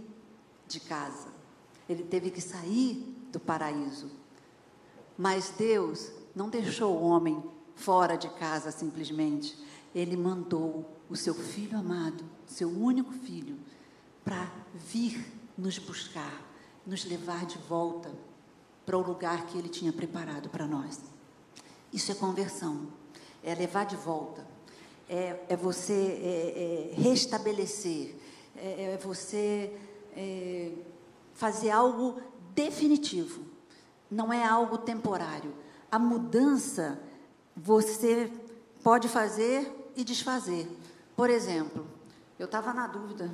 [0.66, 1.28] de casa.
[1.88, 4.10] Ele teve que sair do paraíso.
[5.16, 7.42] Mas Deus não deixou o homem
[7.74, 9.56] fora de casa simplesmente.
[9.94, 13.56] Ele mandou o seu filho amado, seu único filho,
[14.24, 15.24] para vir
[15.56, 16.42] nos buscar,
[16.86, 18.12] nos levar de volta
[18.84, 21.00] para o lugar que ele tinha preparado para nós.
[21.92, 22.88] Isso é conversão,
[23.42, 24.46] é levar de volta,
[25.08, 28.16] é, é você é, é restabelecer,
[28.56, 29.76] é, é você
[30.16, 30.72] é,
[31.34, 32.20] fazer algo
[32.54, 33.42] definitivo,
[34.10, 35.54] não é algo temporário.
[35.90, 37.00] A mudança
[37.56, 38.30] você
[38.82, 40.68] pode fazer e desfazer.
[41.16, 41.86] Por exemplo,
[42.38, 43.28] eu estava na dúvida: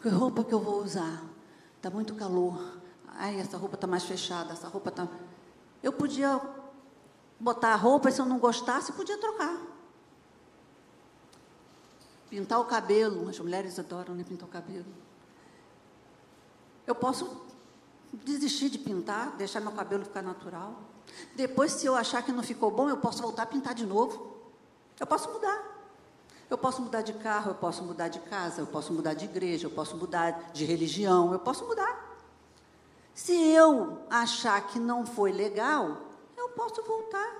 [0.00, 1.22] que roupa que eu vou usar?
[1.76, 2.78] Está muito calor.
[3.06, 5.06] Ai, essa roupa está mais fechada, essa roupa está.
[5.82, 6.40] Eu podia
[7.38, 9.60] botar a roupa se eu não gostasse, podia trocar.
[12.30, 14.86] Pintar o cabelo, as mulheres adoram né, pintar o cabelo.
[16.86, 17.42] Eu posso
[18.12, 20.80] desistir de pintar, deixar meu cabelo ficar natural.
[21.34, 24.31] Depois, se eu achar que não ficou bom, eu posso voltar a pintar de novo.
[25.02, 25.60] Eu posso mudar.
[26.48, 29.66] Eu posso mudar de carro, eu posso mudar de casa, eu posso mudar de igreja,
[29.66, 32.20] eu posso mudar de religião, eu posso mudar.
[33.12, 36.02] Se eu achar que não foi legal,
[36.36, 37.34] eu posso voltar.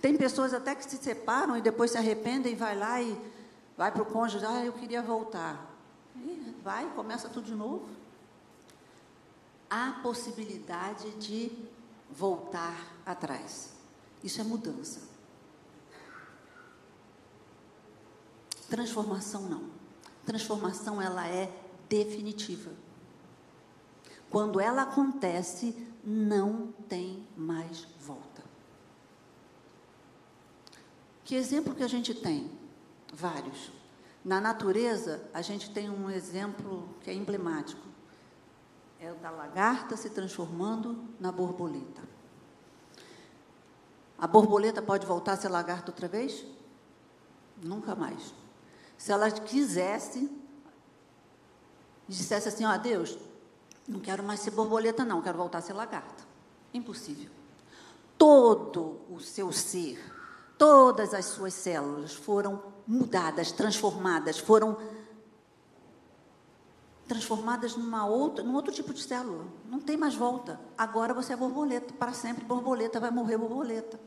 [0.00, 3.14] Tem pessoas até que se separam e depois se arrependem e vai lá e
[3.76, 5.70] vai para o cônjuge, ah, eu queria voltar.
[6.16, 7.86] E vai, começa tudo de novo.
[9.68, 11.52] Há possibilidade de
[12.10, 12.74] voltar
[13.04, 13.74] atrás.
[14.24, 15.15] Isso é mudança.
[18.68, 19.70] Transformação não.
[20.24, 21.52] Transformação ela é
[21.88, 22.70] definitiva.
[24.28, 25.74] Quando ela acontece,
[26.04, 28.44] não tem mais volta.
[31.24, 32.50] Que exemplo que a gente tem?
[33.12, 33.70] Vários.
[34.24, 37.86] Na natureza, a gente tem um exemplo que é emblemático.
[39.00, 42.02] É o da lagarta se transformando na borboleta.
[44.18, 46.44] A borboleta pode voltar a ser lagarta outra vez?
[47.62, 48.34] Nunca mais.
[48.96, 50.30] Se ela quisesse,
[52.08, 53.18] dissesse assim: Ó, oh, Deus,
[53.86, 56.24] não quero mais ser borboleta, não, quero voltar a ser lagarta.
[56.72, 57.30] Impossível.
[58.18, 60.02] Todo o seu ser,
[60.56, 64.78] todas as suas células foram mudadas, transformadas, foram
[67.06, 69.46] transformadas numa outra, num outro tipo de célula.
[69.66, 70.58] Não tem mais volta.
[70.76, 74.00] Agora você é borboleta, para sempre borboleta, vai morrer borboleta.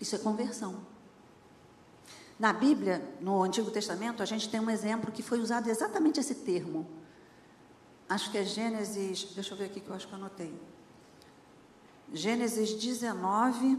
[0.00, 0.80] Isso é conversão.
[2.40, 6.36] Na Bíblia, no Antigo Testamento, a gente tem um exemplo que foi usado exatamente esse
[6.36, 6.88] termo.
[8.08, 10.58] Acho que é Gênesis, deixa eu ver aqui que eu acho que eu anotei.
[12.14, 13.78] Gênesis 19.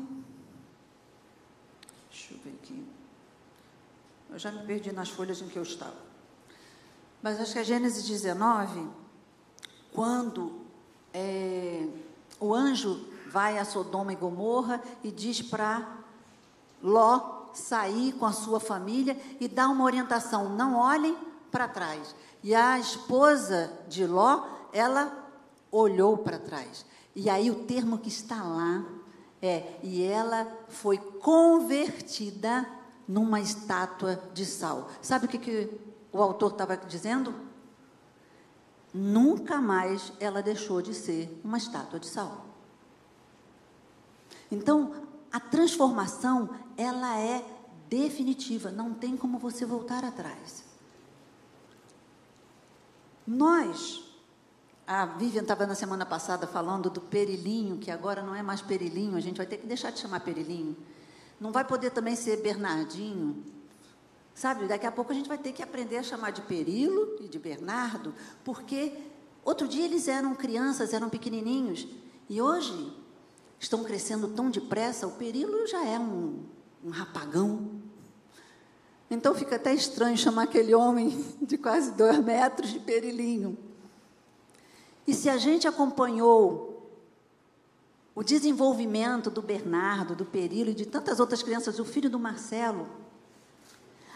[2.11, 2.85] Deixa eu ver aqui.
[4.29, 5.97] Eu já me perdi nas folhas em que eu estava.
[7.19, 8.87] Mas acho que é Gênesis 19,
[9.91, 10.61] quando
[11.11, 11.87] é,
[12.39, 15.97] o anjo vai a Sodoma e Gomorra e diz para
[16.79, 21.17] Ló sair com a sua família e dar uma orientação: não olhem
[21.51, 22.15] para trás.
[22.43, 25.29] E a esposa de Ló, ela
[25.71, 26.85] olhou para trás.
[27.15, 28.83] E aí o termo que está lá
[29.41, 32.67] é: e ela foi convertida
[33.07, 34.89] numa estátua de sal.
[35.01, 35.69] Sabe o que, que
[36.11, 37.33] o autor estava dizendo?
[38.93, 42.45] Nunca mais ela deixou de ser uma estátua de sal.
[44.51, 44.93] Então,
[45.31, 46.49] a transformação,
[46.81, 47.45] ela é
[47.87, 50.63] definitiva, não tem como você voltar atrás.
[53.25, 54.03] Nós,
[54.87, 59.15] a Vivian estava na semana passada falando do perilinho, que agora não é mais perilinho,
[59.15, 60.75] a gente vai ter que deixar de chamar perilinho.
[61.39, 63.43] Não vai poder também ser Bernardinho.
[64.33, 67.27] Sabe, daqui a pouco a gente vai ter que aprender a chamar de Perilo e
[67.27, 68.97] de Bernardo, porque
[69.43, 71.85] outro dia eles eram crianças, eram pequenininhos,
[72.29, 72.93] e hoje
[73.59, 76.43] estão crescendo tão depressa, o perilo já é um,
[76.83, 77.69] um rapagão.
[79.09, 83.57] Então fica até estranho chamar aquele homem de quase dois metros de perilinho.
[85.07, 86.69] E se a gente acompanhou
[88.13, 92.87] o desenvolvimento do Bernardo, do Perilo e de tantas outras crianças, o filho do Marcelo,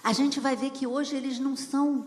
[0.03, 2.05] a gente vai ver que hoje eles não são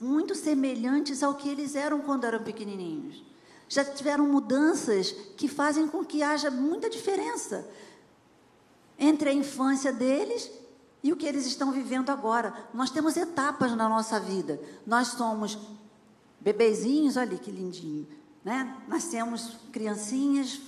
[0.00, 3.30] muito semelhantes ao que eles eram quando eram pequenininhos
[3.70, 7.64] já tiveram mudanças que fazem com que haja muita diferença
[9.00, 10.50] entre a infância deles
[11.02, 12.52] e o que eles estão vivendo agora.
[12.74, 14.60] Nós temos etapas na nossa vida.
[14.86, 15.58] Nós somos
[16.38, 18.06] bebezinhos, olha que lindinho,
[18.44, 18.76] né?
[18.86, 20.60] Nascemos criancinhas,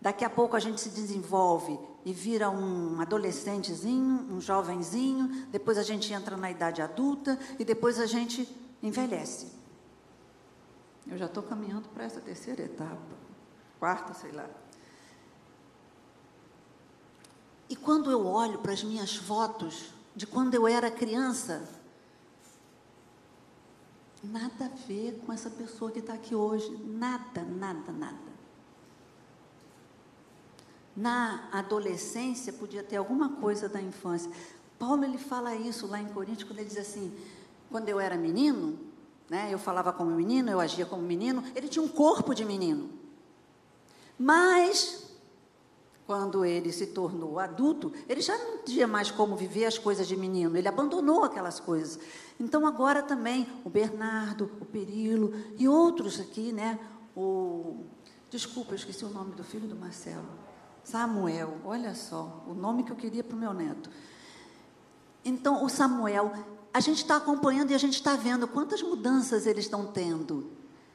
[0.00, 5.82] daqui a pouco a gente se desenvolve e vira um adolescentezinho, um jovenzinho, depois a
[5.82, 8.48] gente entra na idade adulta e depois a gente
[8.82, 9.48] envelhece.
[11.06, 12.98] Eu já estou caminhando para essa terceira etapa,
[13.78, 14.48] quarta, sei lá.
[17.70, 21.62] E quando eu olho para as minhas fotos de quando eu era criança,
[24.22, 26.68] nada a ver com essa pessoa que está aqui hoje.
[26.84, 28.30] Nada, nada, nada.
[30.96, 34.30] Na adolescência podia ter alguma coisa da infância.
[34.76, 37.16] Paulo ele fala isso lá em Coríntios quando ele diz assim:
[37.70, 38.78] quando eu era menino,
[39.28, 39.48] né?
[39.52, 41.44] Eu falava como menino, eu agia como menino.
[41.54, 42.90] Ele tinha um corpo de menino.
[44.18, 45.09] Mas,
[46.10, 50.16] quando ele se tornou adulto, ele já não tinha mais como viver as coisas de
[50.16, 50.56] menino.
[50.56, 52.00] Ele abandonou aquelas coisas.
[52.40, 56.80] Então, agora também, o Bernardo, o Perilo e outros aqui, né?
[57.16, 57.84] O...
[58.28, 60.26] Desculpa, eu esqueci o nome do filho do Marcelo.
[60.82, 63.88] Samuel, olha só, o nome que eu queria para o meu neto.
[65.24, 66.32] Então, o Samuel,
[66.74, 70.50] a gente está acompanhando e a gente está vendo quantas mudanças eles estão tendo.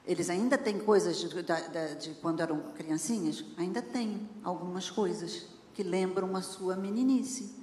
[0.07, 3.43] Eles ainda têm coisas de, de, de, quando eram criancinhas?
[3.57, 7.55] Ainda têm algumas coisas que lembram a sua meninice.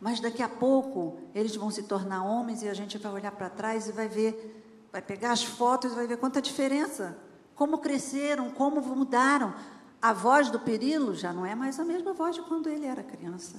[0.00, 3.50] Mas daqui a pouco eles vão se tornar homens e a gente vai olhar para
[3.50, 7.18] trás e vai ver, vai pegar as fotos e vai ver quanta diferença.
[7.54, 9.54] Como cresceram, como mudaram.
[10.00, 13.02] A voz do Perilo já não é mais a mesma voz de quando ele era
[13.02, 13.56] criança.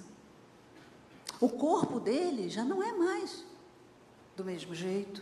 [1.41, 3.43] O corpo dele já não é mais
[4.35, 5.21] do mesmo jeito.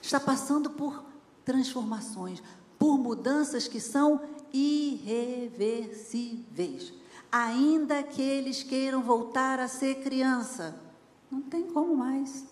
[0.00, 1.11] Está passando por
[1.44, 2.42] transformações,
[2.78, 4.20] por mudanças que são
[4.52, 6.92] irreversíveis.
[7.32, 10.78] ainda que eles queiram voltar a ser criança.
[11.30, 12.44] Não tem como mais.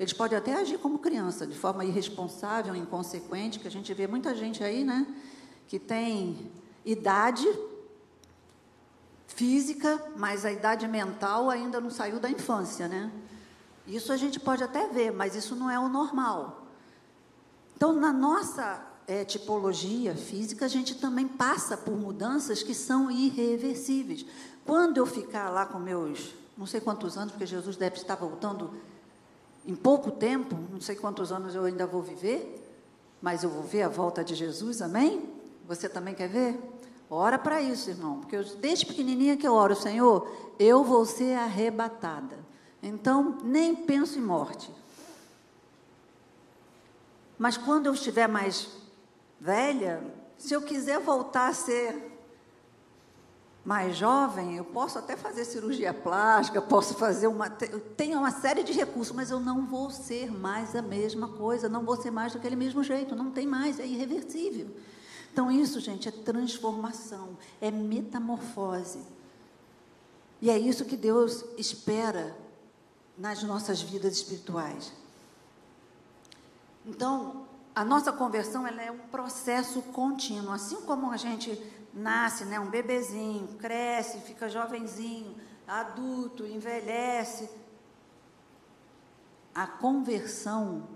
[0.00, 4.34] Eles podem até agir como criança, de forma irresponsável, inconsequente, que a gente vê muita
[4.34, 5.06] gente aí, né,
[5.68, 6.50] que tem
[6.84, 7.46] idade
[9.28, 13.12] física, mas a idade mental ainda não saiu da infância, né?
[13.86, 16.65] Isso a gente pode até ver, mas isso não é o normal.
[17.76, 24.24] Então, na nossa é, tipologia física, a gente também passa por mudanças que são irreversíveis.
[24.64, 28.70] Quando eu ficar lá com meus, não sei quantos anos, porque Jesus deve estar voltando
[29.66, 32.62] em pouco tempo, não sei quantos anos eu ainda vou viver,
[33.20, 35.28] mas eu vou ver a volta de Jesus, amém?
[35.68, 36.58] Você também quer ver?
[37.10, 41.36] Ora para isso, irmão, porque eu, desde pequenininha que eu oro, Senhor, eu vou ser
[41.36, 42.38] arrebatada.
[42.82, 44.70] Então, nem penso em morte.
[47.38, 48.68] Mas quando eu estiver mais
[49.40, 50.02] velha,
[50.38, 52.16] se eu quiser voltar a ser
[53.64, 57.50] mais jovem, eu posso até fazer cirurgia plástica, posso fazer uma.
[57.50, 61.84] Tenho uma série de recursos, mas eu não vou ser mais a mesma coisa, não
[61.84, 64.68] vou ser mais daquele mesmo jeito, não tem mais, é irreversível.
[65.32, 69.00] Então, isso, gente, é transformação, é metamorfose.
[70.40, 72.36] E é isso que Deus espera
[73.18, 74.92] nas nossas vidas espirituais.
[76.86, 81.60] Então, a nossa conversão ela é um processo contínuo, assim como a gente
[81.92, 85.34] nasce, né, um bebezinho, cresce, fica jovenzinho,
[85.66, 87.50] adulto, envelhece.
[89.54, 90.86] A conversão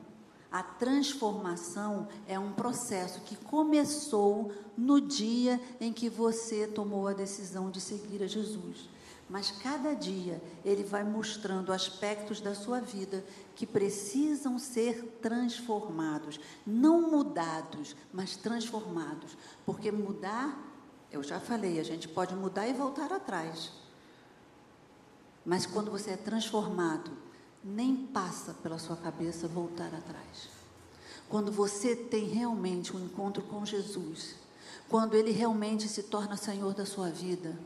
[0.50, 7.70] a transformação é um processo que começou no dia em que você tomou a decisão
[7.70, 8.88] de seguir a Jesus.
[9.30, 13.24] Mas cada dia ele vai mostrando aspectos da sua vida
[13.54, 19.38] que precisam ser transformados, não mudados, mas transformados.
[19.64, 20.58] Porque mudar,
[21.12, 23.70] eu já falei, a gente pode mudar e voltar atrás.
[25.44, 27.12] Mas quando você é transformado,
[27.62, 30.48] nem passa pela sua cabeça voltar atrás.
[31.28, 34.34] Quando você tem realmente um encontro com Jesus,
[34.88, 37.56] quando Ele realmente se torna Senhor da sua vida,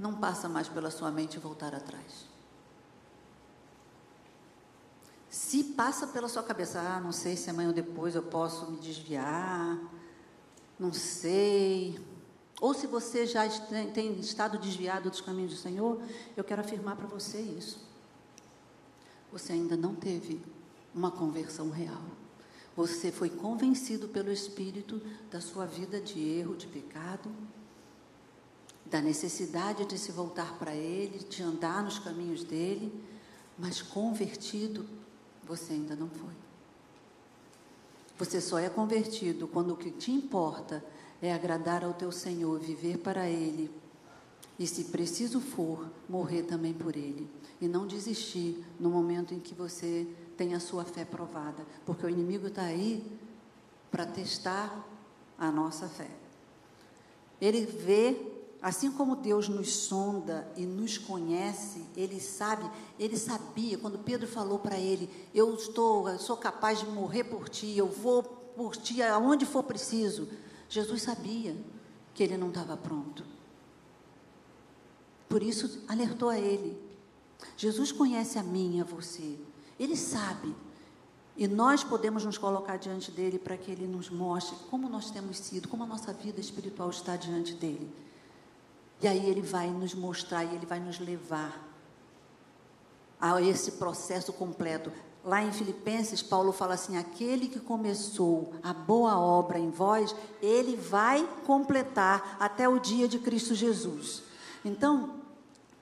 [0.00, 2.28] não passa mais pela sua mente voltar atrás.
[5.28, 8.78] Se passa pela sua cabeça, ah, não sei se amanhã ou depois eu posso me
[8.78, 9.78] desviar,
[10.76, 12.04] não sei.
[12.60, 13.48] Ou se você já
[13.94, 16.02] tem estado desviado dos caminhos do Senhor,
[16.36, 17.88] eu quero afirmar para você isso
[19.32, 20.40] você ainda não teve
[20.94, 22.02] uma conversão real.
[22.76, 27.30] Você foi convencido pelo Espírito da sua vida de erro, de pecado,
[28.90, 32.92] da necessidade de se voltar para Ele, de andar nos caminhos dele,
[33.58, 34.84] mas convertido
[35.44, 36.34] você ainda não foi.
[38.18, 40.84] Você só é convertido quando o que te importa
[41.22, 43.70] é agradar ao teu Senhor, viver para Ele
[44.58, 47.28] e, se preciso for, morrer também por Ele
[47.60, 52.08] e não desistir no momento em que você tem a sua fé provada, porque o
[52.08, 53.04] inimigo está aí
[53.90, 54.86] para testar
[55.38, 56.10] a nossa fé.
[57.40, 58.29] Ele vê,
[58.62, 64.58] assim como Deus nos sonda e nos conhece, ele sabe, ele sabia quando Pedro falou
[64.58, 69.02] para ele: "Eu estou, eu sou capaz de morrer por ti, eu vou por ti
[69.02, 70.28] aonde for preciso".
[70.68, 71.56] Jesus sabia
[72.14, 73.24] que ele não estava pronto.
[75.28, 76.78] Por isso alertou a ele:
[77.56, 79.38] Jesus conhece a mim e a você.
[79.78, 80.54] Ele sabe.
[81.36, 85.38] E nós podemos nos colocar diante dele para que ele nos mostre como nós temos
[85.38, 87.90] sido, como a nossa vida espiritual está diante dele.
[89.02, 91.68] E aí ele vai nos mostrar e ele vai nos levar
[93.20, 94.92] a esse processo completo.
[95.24, 100.76] Lá em Filipenses, Paulo fala assim: aquele que começou a boa obra em vós, ele
[100.76, 104.22] vai completar até o dia de Cristo Jesus.
[104.64, 105.20] Então,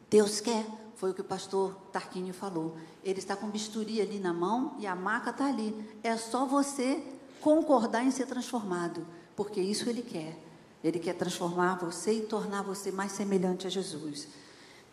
[0.09, 0.67] Deus quer
[0.99, 2.77] foi o que o pastor Tarquínio falou.
[3.05, 5.73] Ele está com bisturi ali na mão e a maca está ali.
[6.03, 7.01] É só você
[7.41, 9.07] concordar em ser transformado,
[9.37, 10.37] porque isso ele quer.
[10.83, 14.29] Ele quer transformar você e tornar você mais semelhante a Jesus.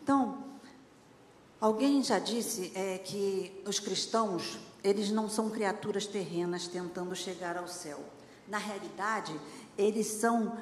[0.02, 0.38] Então,
[1.60, 7.68] alguém já disse é, que os cristãos, eles não são criaturas terrenas tentando chegar ao
[7.68, 8.00] céu.
[8.48, 9.38] Na realidade,
[9.78, 10.56] eles são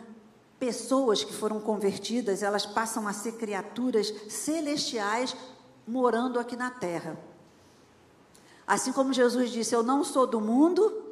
[0.58, 5.36] pessoas que foram convertidas, elas passam a ser criaturas celestiais
[5.86, 7.18] morando aqui na terra.
[8.66, 11.04] Assim como Jesus disse: Eu não sou do mundo,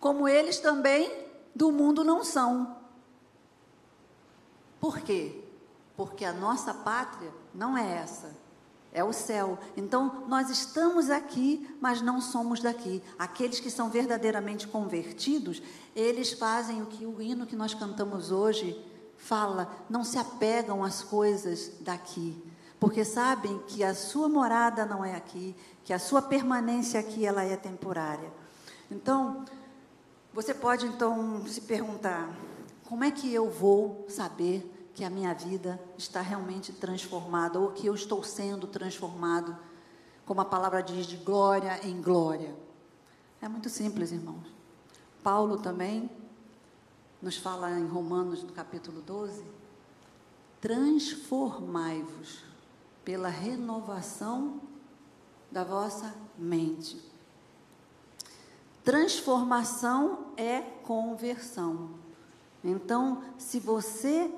[0.00, 2.76] como eles também do mundo não são.
[4.80, 5.44] Por quê?
[5.96, 8.36] Porque a nossa pátria não é essa
[8.92, 9.58] é o céu.
[9.76, 13.02] Então, nós estamos aqui, mas não somos daqui.
[13.18, 15.62] Aqueles que são verdadeiramente convertidos,
[15.94, 18.82] eles fazem o que o hino que nós cantamos hoje
[19.16, 22.42] fala: não se apegam às coisas daqui,
[22.80, 27.42] porque sabem que a sua morada não é aqui, que a sua permanência aqui ela
[27.42, 28.32] é temporária.
[28.90, 29.44] Então,
[30.32, 32.34] você pode então se perguntar:
[32.84, 37.86] como é que eu vou saber que a minha vida está realmente transformada ou que
[37.86, 39.56] eu estou sendo transformado,
[40.26, 42.54] como a palavra diz, de glória em glória?
[43.40, 44.52] É muito simples, irmãos.
[45.22, 46.10] Paulo também
[47.20, 49.44] nos fala em Romanos, no capítulo 12:
[50.60, 52.42] transformai-vos
[53.04, 54.60] pela renovação
[55.50, 57.00] da vossa mente.
[58.88, 61.90] Transformação é conversão.
[62.64, 64.34] Então, se você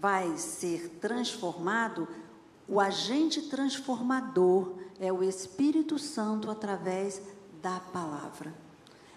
[0.00, 2.06] vai ser transformado,
[2.68, 7.20] o agente transformador é o Espírito Santo através
[7.60, 8.54] da palavra.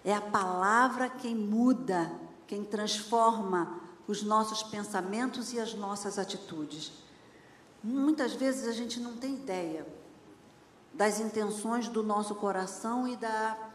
[0.04, 2.12] É a palavra quem muda,
[2.48, 6.92] quem transforma os nossos pensamentos e as nossas atitudes.
[7.84, 9.86] Muitas vezes a gente não tem ideia
[10.98, 13.67] das intenções do nosso coração e da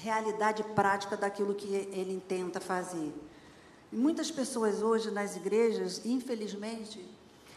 [0.00, 3.12] realidade prática daquilo que ele tenta fazer.
[3.90, 7.04] Muitas pessoas hoje nas igrejas, infelizmente,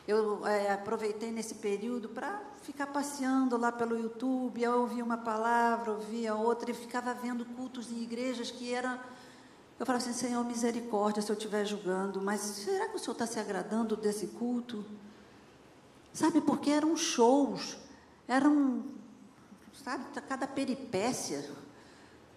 [0.07, 5.91] eu é, aproveitei nesse período para ficar passeando lá pelo YouTube, eu ouvia uma palavra,
[5.91, 8.99] ouvia outra, e ficava vendo cultos em igrejas que eram.
[9.79, 13.25] Eu falava assim, Senhor, misericórdia se eu estiver julgando, mas será que o Senhor está
[13.25, 14.85] se agradando desse culto?
[16.13, 17.77] Sabe, porque eram shows,
[18.27, 18.83] eram,
[19.83, 21.49] sabe, cada peripécia.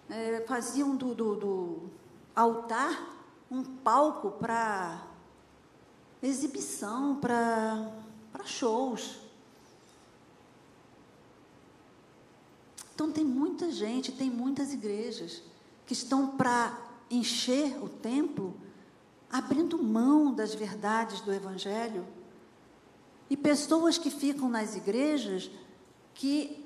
[0.09, 1.89] É, faziam do, do, do
[2.35, 3.15] altar
[3.49, 5.05] um palco para
[6.21, 7.91] exibição, para
[8.43, 9.19] shows.
[12.93, 15.43] Então, tem muita gente, tem muitas igrejas
[15.85, 16.77] que estão para
[17.09, 18.55] encher o templo,
[19.29, 22.05] abrindo mão das verdades do Evangelho.
[23.29, 25.49] E pessoas que ficam nas igrejas
[26.13, 26.63] que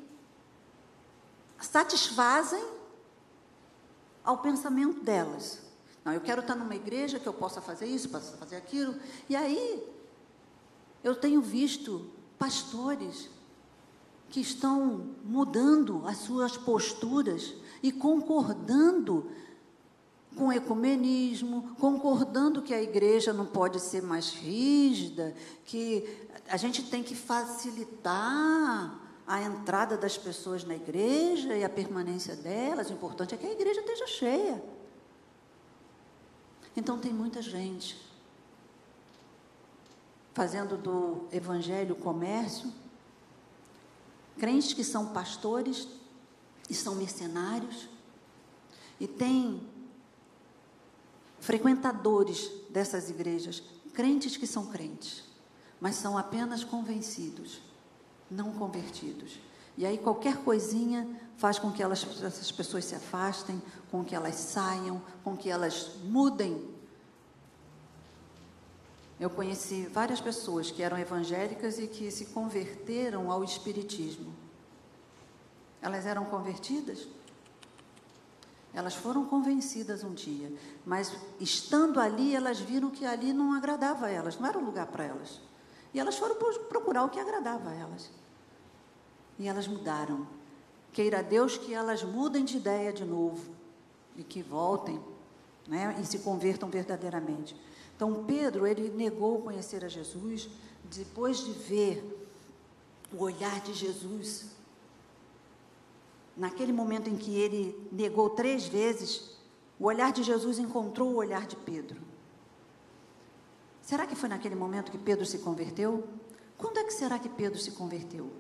[1.60, 2.64] satisfazem
[4.30, 5.60] ao pensamento delas.
[6.06, 8.94] Não, eu quero estar numa igreja que eu possa fazer isso, possa fazer aquilo.
[9.28, 9.84] E aí,
[11.04, 12.06] eu tenho visto
[12.38, 13.28] pastores
[14.30, 19.32] que estão mudando as suas posturas e concordando
[20.36, 26.08] com o ecumenismo, concordando que a igreja não pode ser mais rígida, que
[26.48, 32.90] a gente tem que facilitar a entrada das pessoas na igreja e a permanência delas.
[32.90, 34.64] O importante é que a igreja esteja cheia.
[36.76, 37.96] Então tem muita gente
[40.34, 42.74] fazendo do evangelho comércio,
[44.40, 45.88] crentes que são pastores
[46.68, 47.88] e são mercenários,
[49.00, 49.62] e tem
[51.40, 53.62] frequentadores dessas igrejas,
[53.94, 55.24] crentes que são crentes,
[55.80, 57.69] mas são apenas convencidos,
[58.30, 59.40] não convertidos.
[59.78, 61.08] E aí qualquer coisinha
[61.38, 65.96] faz com que elas, essas pessoas se afastem, com que elas saiam, com que elas
[66.04, 66.70] mudem.
[69.20, 74.34] Eu conheci várias pessoas que eram evangélicas e que se converteram ao espiritismo.
[75.82, 77.08] Elas eram convertidas?
[78.74, 80.52] Elas foram convencidas um dia,
[80.86, 84.88] mas estando ali, elas viram que ali não agradava a elas, não era o lugar
[84.88, 85.42] para elas.
[85.94, 88.12] E elas foram procurar o que agradava a elas.
[89.40, 90.28] E elas mudaram.
[90.92, 93.50] Queira Deus que elas mudem de ideia de novo
[94.16, 95.02] e que voltem
[95.68, 97.56] né, e se convertam verdadeiramente.
[97.96, 100.50] Então, Pedro, ele negou conhecer a Jesus,
[100.86, 102.28] depois de ver
[103.14, 104.48] o olhar de Jesus.
[106.36, 109.38] Naquele momento em que ele negou três vezes,
[109.80, 112.02] o olhar de Jesus encontrou o olhar de Pedro.
[113.82, 116.08] Será que foi naquele momento que Pedro se converteu?
[116.58, 118.32] Quando é que será que Pedro se converteu?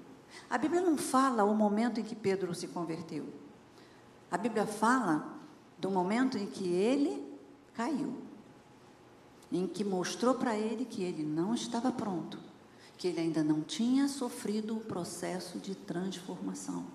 [0.50, 3.28] A Bíblia não fala o momento em que Pedro se converteu.
[4.32, 5.40] A Bíblia fala
[5.78, 7.26] do momento em que ele
[7.74, 8.18] caiu,
[9.52, 12.40] em que mostrou para ele que ele não estava pronto,
[12.98, 16.86] que ele ainda não tinha sofrido o processo de transformação.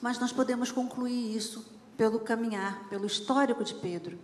[0.00, 1.66] Mas nós podemos concluir isso
[1.96, 4.18] pelo caminhar, pelo histórico de Pedro.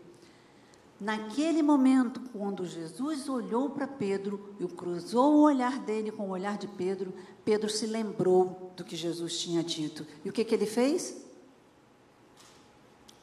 [1.05, 6.57] Naquele momento, quando Jesus olhou para Pedro e cruzou o olhar dele com o olhar
[6.57, 7.12] de Pedro,
[7.44, 10.07] Pedro se lembrou do que Jesus tinha dito.
[10.24, 11.22] E o que, que ele fez?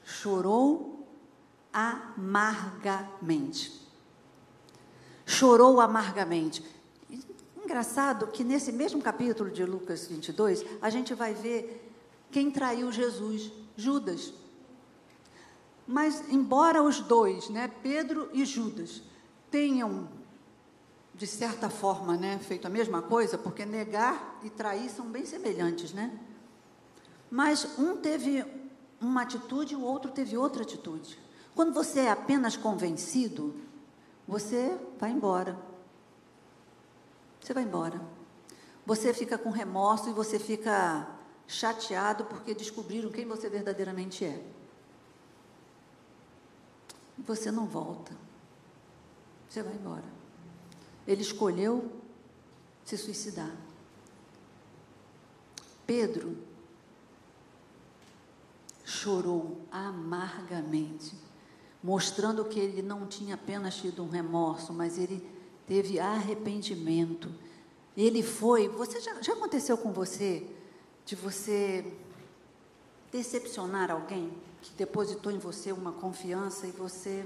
[0.05, 1.07] Chorou
[1.73, 3.81] amargamente.
[5.25, 6.63] Chorou amargamente.
[7.65, 11.91] Engraçado que nesse mesmo capítulo de Lucas 22, a gente vai ver
[12.29, 14.31] quem traiu Jesus: Judas.
[15.91, 19.01] Mas, embora os dois, né, Pedro e Judas,
[19.51, 20.07] tenham,
[21.13, 25.91] de certa forma, né, feito a mesma coisa, porque negar e trair são bem semelhantes,
[25.91, 26.17] né?
[27.29, 28.41] Mas um teve
[29.01, 31.19] uma atitude e o outro teve outra atitude.
[31.53, 33.53] Quando você é apenas convencido,
[34.25, 35.59] você vai embora.
[37.41, 38.01] Você vai embora.
[38.85, 41.05] Você fica com remorso e você fica
[41.45, 44.41] chateado porque descobriram quem você verdadeiramente é.
[47.17, 48.15] Você não volta.
[49.49, 50.03] Você vai embora.
[51.07, 51.91] Ele escolheu
[52.85, 53.51] se suicidar.
[55.85, 56.37] Pedro
[58.85, 61.15] chorou amargamente,
[61.83, 65.25] mostrando que ele não tinha apenas tido um remorso, mas ele
[65.67, 67.33] teve arrependimento.
[67.95, 68.67] Ele foi.
[68.69, 70.47] Você já, já aconteceu com você
[71.05, 71.93] de você
[73.11, 74.31] decepcionar alguém
[74.61, 77.25] que depositou em você uma confiança e você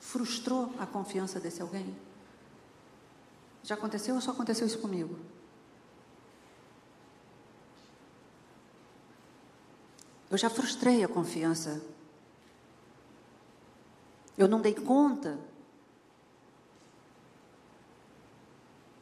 [0.00, 1.96] frustrou a confiança desse alguém?
[3.62, 5.16] Já aconteceu ou só aconteceu isso comigo?
[10.30, 11.82] Eu já frustrei a confiança.
[14.36, 15.38] Eu não dei conta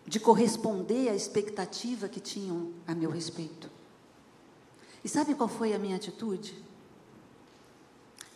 [0.05, 3.71] de corresponder à expectativa que tinham a meu respeito.
[5.05, 6.63] E sabe qual foi a minha atitude?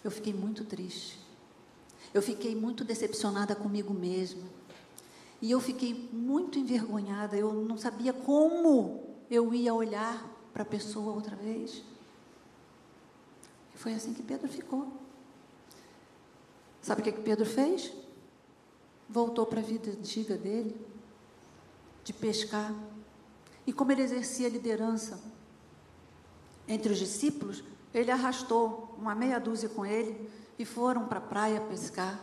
[0.04, 1.18] Eu fiquei muito triste.
[2.12, 4.44] Eu fiquei muito decepcionada comigo mesma.
[5.40, 7.36] E eu fiquei muito envergonhada.
[7.36, 11.82] Eu não sabia como eu ia olhar para a pessoa outra vez.
[13.74, 14.92] E foi assim que Pedro ficou.
[16.82, 17.90] Sabe o que, que Pedro fez?
[19.08, 20.76] Voltou para a vida antiga dele,
[22.04, 22.74] de pescar.
[23.66, 25.18] E como ele exercia liderança
[26.68, 27.64] entre os discípulos,
[27.94, 30.28] ele arrastou uma meia dúzia com ele
[30.58, 32.20] e foram para a praia pescar.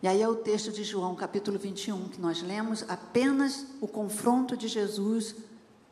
[0.00, 4.56] E aí é o texto de João, capítulo 21, que nós lemos apenas o confronto
[4.56, 5.34] de Jesus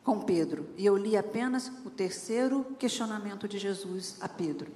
[0.03, 0.69] com Pedro.
[0.77, 4.71] E eu li apenas o terceiro questionamento de Jesus a Pedro.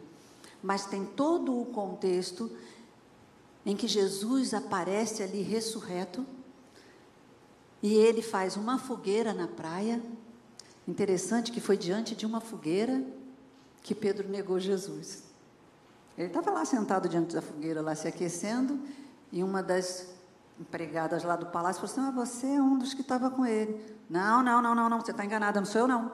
[0.62, 2.52] Mas tem todo o contexto
[3.66, 6.26] em que Jesus aparece ali ressurreto
[7.82, 10.02] e ele faz uma fogueira na praia
[10.88, 13.04] Interessante que foi diante de uma fogueira
[13.82, 15.24] que Pedro negou Jesus.
[16.18, 18.80] Ele estava lá sentado diante da fogueira, lá se aquecendo,
[19.32, 20.08] e uma das
[20.60, 23.80] empregadas lá do palácio falou assim: ah, você é um dos que estava com ele.
[24.10, 26.12] Não, não, não, não, não, você está enganada, não sou eu não.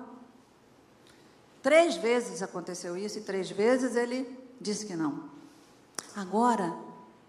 [1.62, 5.24] Três vezes aconteceu isso e três vezes ele disse que não.
[6.16, 6.74] Agora,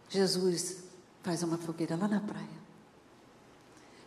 [0.09, 0.85] Jesus
[1.23, 2.59] faz uma fogueira lá na praia.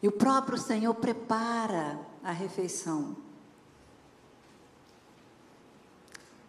[0.02, 3.16] E o próprio Senhor prepara a refeição.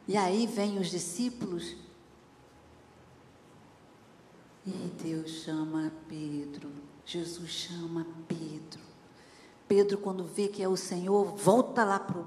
[0.07, 1.77] E aí vem os discípulos
[4.65, 4.71] e
[5.03, 6.71] Deus chama Pedro,
[7.05, 8.81] Jesus chama Pedro.
[9.67, 12.21] Pedro, quando vê que é o Senhor, volta lá para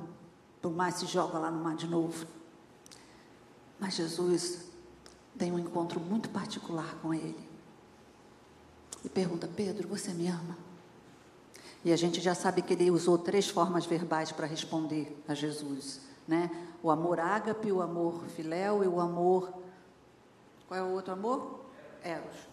[0.67, 2.25] o mar, se joga lá no mar de novo.
[3.79, 4.65] Mas Jesus
[5.37, 7.47] tem um encontro muito particular com ele.
[9.03, 10.57] E pergunta: Pedro, você me ama?
[11.85, 16.01] E a gente já sabe que ele usou três formas verbais para responder a Jesus,
[16.27, 16.49] né?
[16.85, 19.51] O amor ágape, o amor filéu e o amor
[20.67, 21.65] Qual é o outro amor?
[22.03, 22.47] Eros.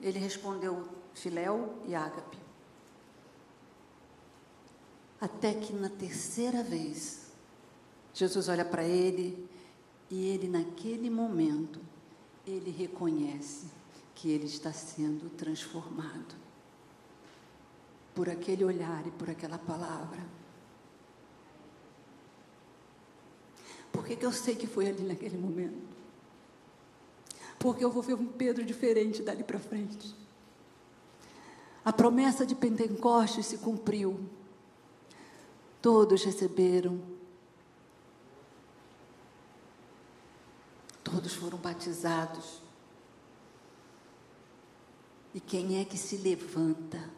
[0.00, 2.38] Ele respondeu filéu e ágape.
[5.20, 7.30] Até que na terceira vez,
[8.12, 9.48] Jesus olha para ele
[10.10, 11.80] e ele naquele momento
[12.44, 13.68] ele reconhece
[14.12, 16.34] que ele está sendo transformado
[18.12, 20.40] por aquele olhar e por aquela palavra.
[23.92, 25.78] Por que, que eu sei que foi ali naquele momento?
[27.60, 30.16] Porque eu vou ver um Pedro diferente dali para frente.
[31.84, 34.18] A promessa de Pentecostes se cumpriu.
[35.80, 37.00] Todos receberam.
[41.04, 42.60] Todos foram batizados.
[45.32, 47.08] E quem é que se levanta?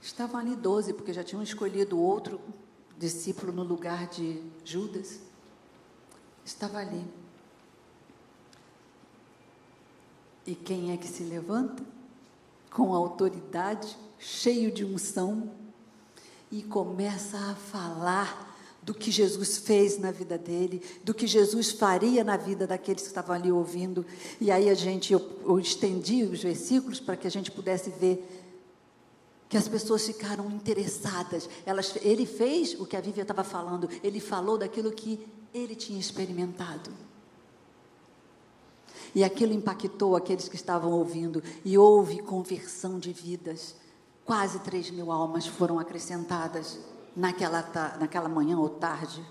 [0.00, 2.40] Estavam ali doze, porque já tinham escolhido outro
[2.96, 5.29] discípulo no lugar de Judas.
[6.44, 7.04] Estava ali.
[10.46, 11.82] E quem é que se levanta?
[12.70, 15.50] Com autoridade, cheio de unção,
[16.50, 18.50] e começa a falar
[18.82, 23.08] do que Jesus fez na vida dele, do que Jesus faria na vida daqueles que
[23.08, 24.04] estavam ali ouvindo.
[24.40, 28.26] E aí a gente, eu, eu estendi os versículos para que a gente pudesse ver
[29.48, 31.48] que as pessoas ficaram interessadas.
[31.66, 35.98] Elas, ele fez o que a Vívia estava falando, ele falou daquilo que ele tinha
[35.98, 36.90] experimentado.
[39.14, 43.74] E aquilo impactou aqueles que estavam ouvindo, e houve conversão de vidas.
[44.24, 46.78] Quase 3 mil almas foram acrescentadas
[47.16, 47.62] naquela,
[47.98, 49.24] naquela manhã ou tarde.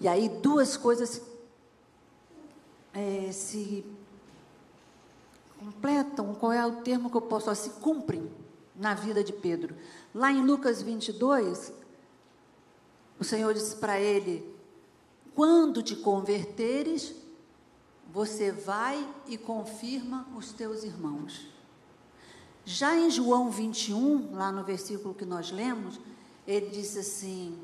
[0.00, 1.22] E aí, duas coisas
[2.92, 3.84] é, se
[5.58, 8.30] completam, qual é o termo que eu posso se cumprem
[8.74, 9.74] na vida de Pedro.
[10.14, 11.72] Lá em Lucas 22,
[13.20, 14.50] o Senhor disse para ele:
[15.34, 17.14] Quando te converteres,
[18.10, 21.46] você vai e confirma os teus irmãos.
[22.64, 26.00] Já em João 21, lá no versículo que nós lemos,
[26.46, 27.58] ele disse assim: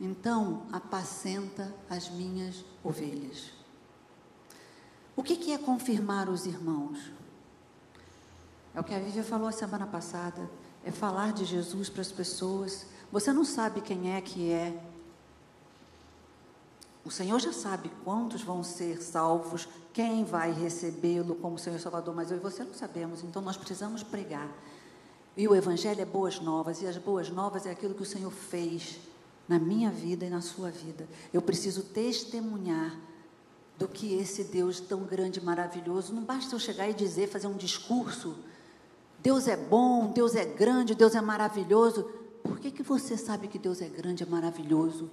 [0.00, 3.52] Então apacenta as minhas ovelhas.
[5.14, 7.12] O que, que é confirmar os irmãos?
[8.74, 10.50] É o que a Vivian falou a semana passada.
[10.82, 12.86] É falar de Jesus para as pessoas.
[13.14, 14.76] Você não sabe quem é que é.
[17.04, 22.32] O Senhor já sabe quantos vão ser salvos, quem vai recebê-lo como Senhor Salvador, mas
[22.32, 23.22] eu e você não sabemos.
[23.22, 24.50] Então nós precisamos pregar.
[25.36, 28.32] E o Evangelho é boas novas, e as boas novas é aquilo que o Senhor
[28.32, 28.98] fez
[29.46, 31.06] na minha vida e na sua vida.
[31.32, 32.98] Eu preciso testemunhar
[33.78, 36.12] do que esse Deus tão grande e maravilhoso.
[36.12, 38.34] Não basta eu chegar e dizer, fazer um discurso.
[39.20, 42.23] Deus é bom, Deus é grande, Deus é maravilhoso.
[42.44, 45.10] Por que, que você sabe que Deus é grande e maravilhoso?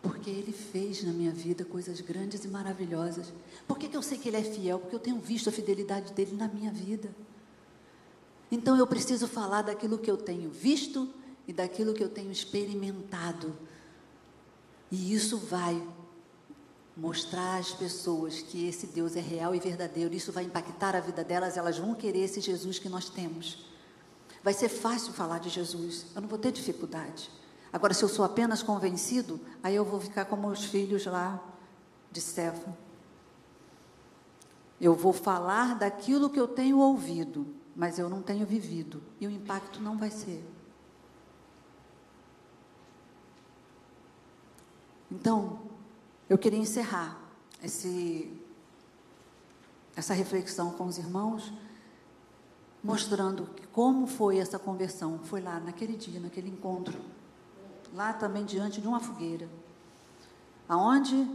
[0.00, 3.32] Porque Ele fez na minha vida coisas grandes e maravilhosas.
[3.66, 4.78] Por que, que eu sei que Ele é fiel?
[4.78, 7.10] Porque eu tenho visto a fidelidade dele na minha vida.
[8.52, 11.12] Então eu preciso falar daquilo que eu tenho visto
[11.48, 13.52] e daquilo que eu tenho experimentado.
[14.90, 15.82] E isso vai
[16.96, 21.24] mostrar às pessoas que esse Deus é real e verdadeiro, isso vai impactar a vida
[21.24, 23.66] delas, elas vão querer esse Jesus que nós temos.
[24.46, 27.32] Vai ser fácil falar de Jesus, eu não vou ter dificuldade.
[27.72, 31.42] Agora, se eu sou apenas convencido, aí eu vou ficar como os filhos lá
[32.12, 32.72] de Stefan.
[34.80, 37.44] Eu vou falar daquilo que eu tenho ouvido,
[37.74, 40.48] mas eu não tenho vivido, e o impacto não vai ser.
[45.10, 45.58] Então,
[46.30, 47.18] eu queria encerrar
[47.60, 48.32] esse,
[49.96, 51.52] essa reflexão com os irmãos,
[52.86, 55.18] mostrando como foi essa conversão.
[55.24, 56.96] Foi lá, naquele dia, naquele encontro,
[57.92, 59.48] lá também diante de uma fogueira,
[60.68, 61.28] aonde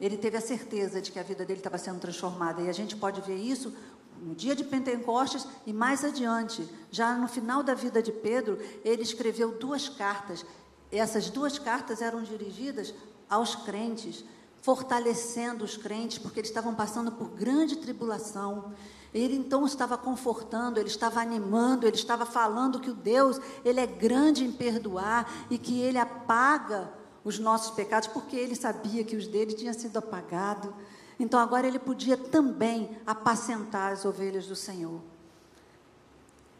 [0.00, 2.62] ele teve a certeza de que a vida dele estava sendo transformada.
[2.62, 3.74] E a gente pode ver isso
[4.22, 9.02] no dia de Pentecostes e mais adiante, já no final da vida de Pedro, ele
[9.02, 10.46] escreveu duas cartas.
[10.92, 12.94] Essas duas cartas eram dirigidas
[13.28, 14.24] aos crentes,
[14.62, 18.72] fortalecendo os crentes, porque eles estavam passando por grande tribulação.
[19.12, 23.86] Ele então estava confortando, ele estava animando, ele estava falando que o Deus, ele é
[23.86, 26.92] grande em perdoar e que ele apaga
[27.24, 30.72] os nossos pecados, porque ele sabia que os dele tinham sido apagados.
[31.18, 35.00] Então agora ele podia também apacentar as ovelhas do Senhor.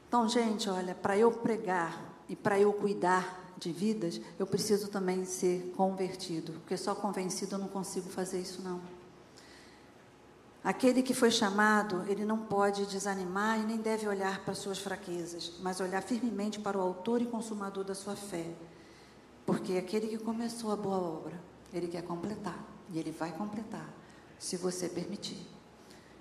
[0.09, 5.25] Então, gente, olha, para eu pregar e para eu cuidar de vidas, eu preciso também
[5.25, 8.81] ser convertido, porque só convencido eu não consigo fazer isso não.
[10.63, 15.53] Aquele que foi chamado, ele não pode desanimar e nem deve olhar para suas fraquezas,
[15.61, 18.47] mas olhar firmemente para o autor e consumador da sua fé.
[19.47, 21.41] Porque aquele que começou a boa obra,
[21.73, 23.89] ele quer completar, e ele vai completar,
[24.39, 25.47] se você permitir.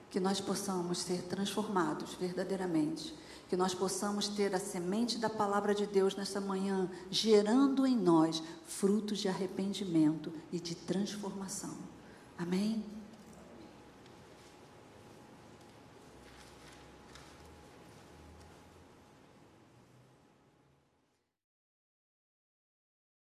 [0.10, 3.14] Que nós possamos ser transformados verdadeiramente
[3.50, 8.44] que nós possamos ter a semente da palavra de Deus nesta manhã, gerando em nós
[8.68, 11.76] frutos de arrependimento e de transformação.
[12.38, 12.86] Amém?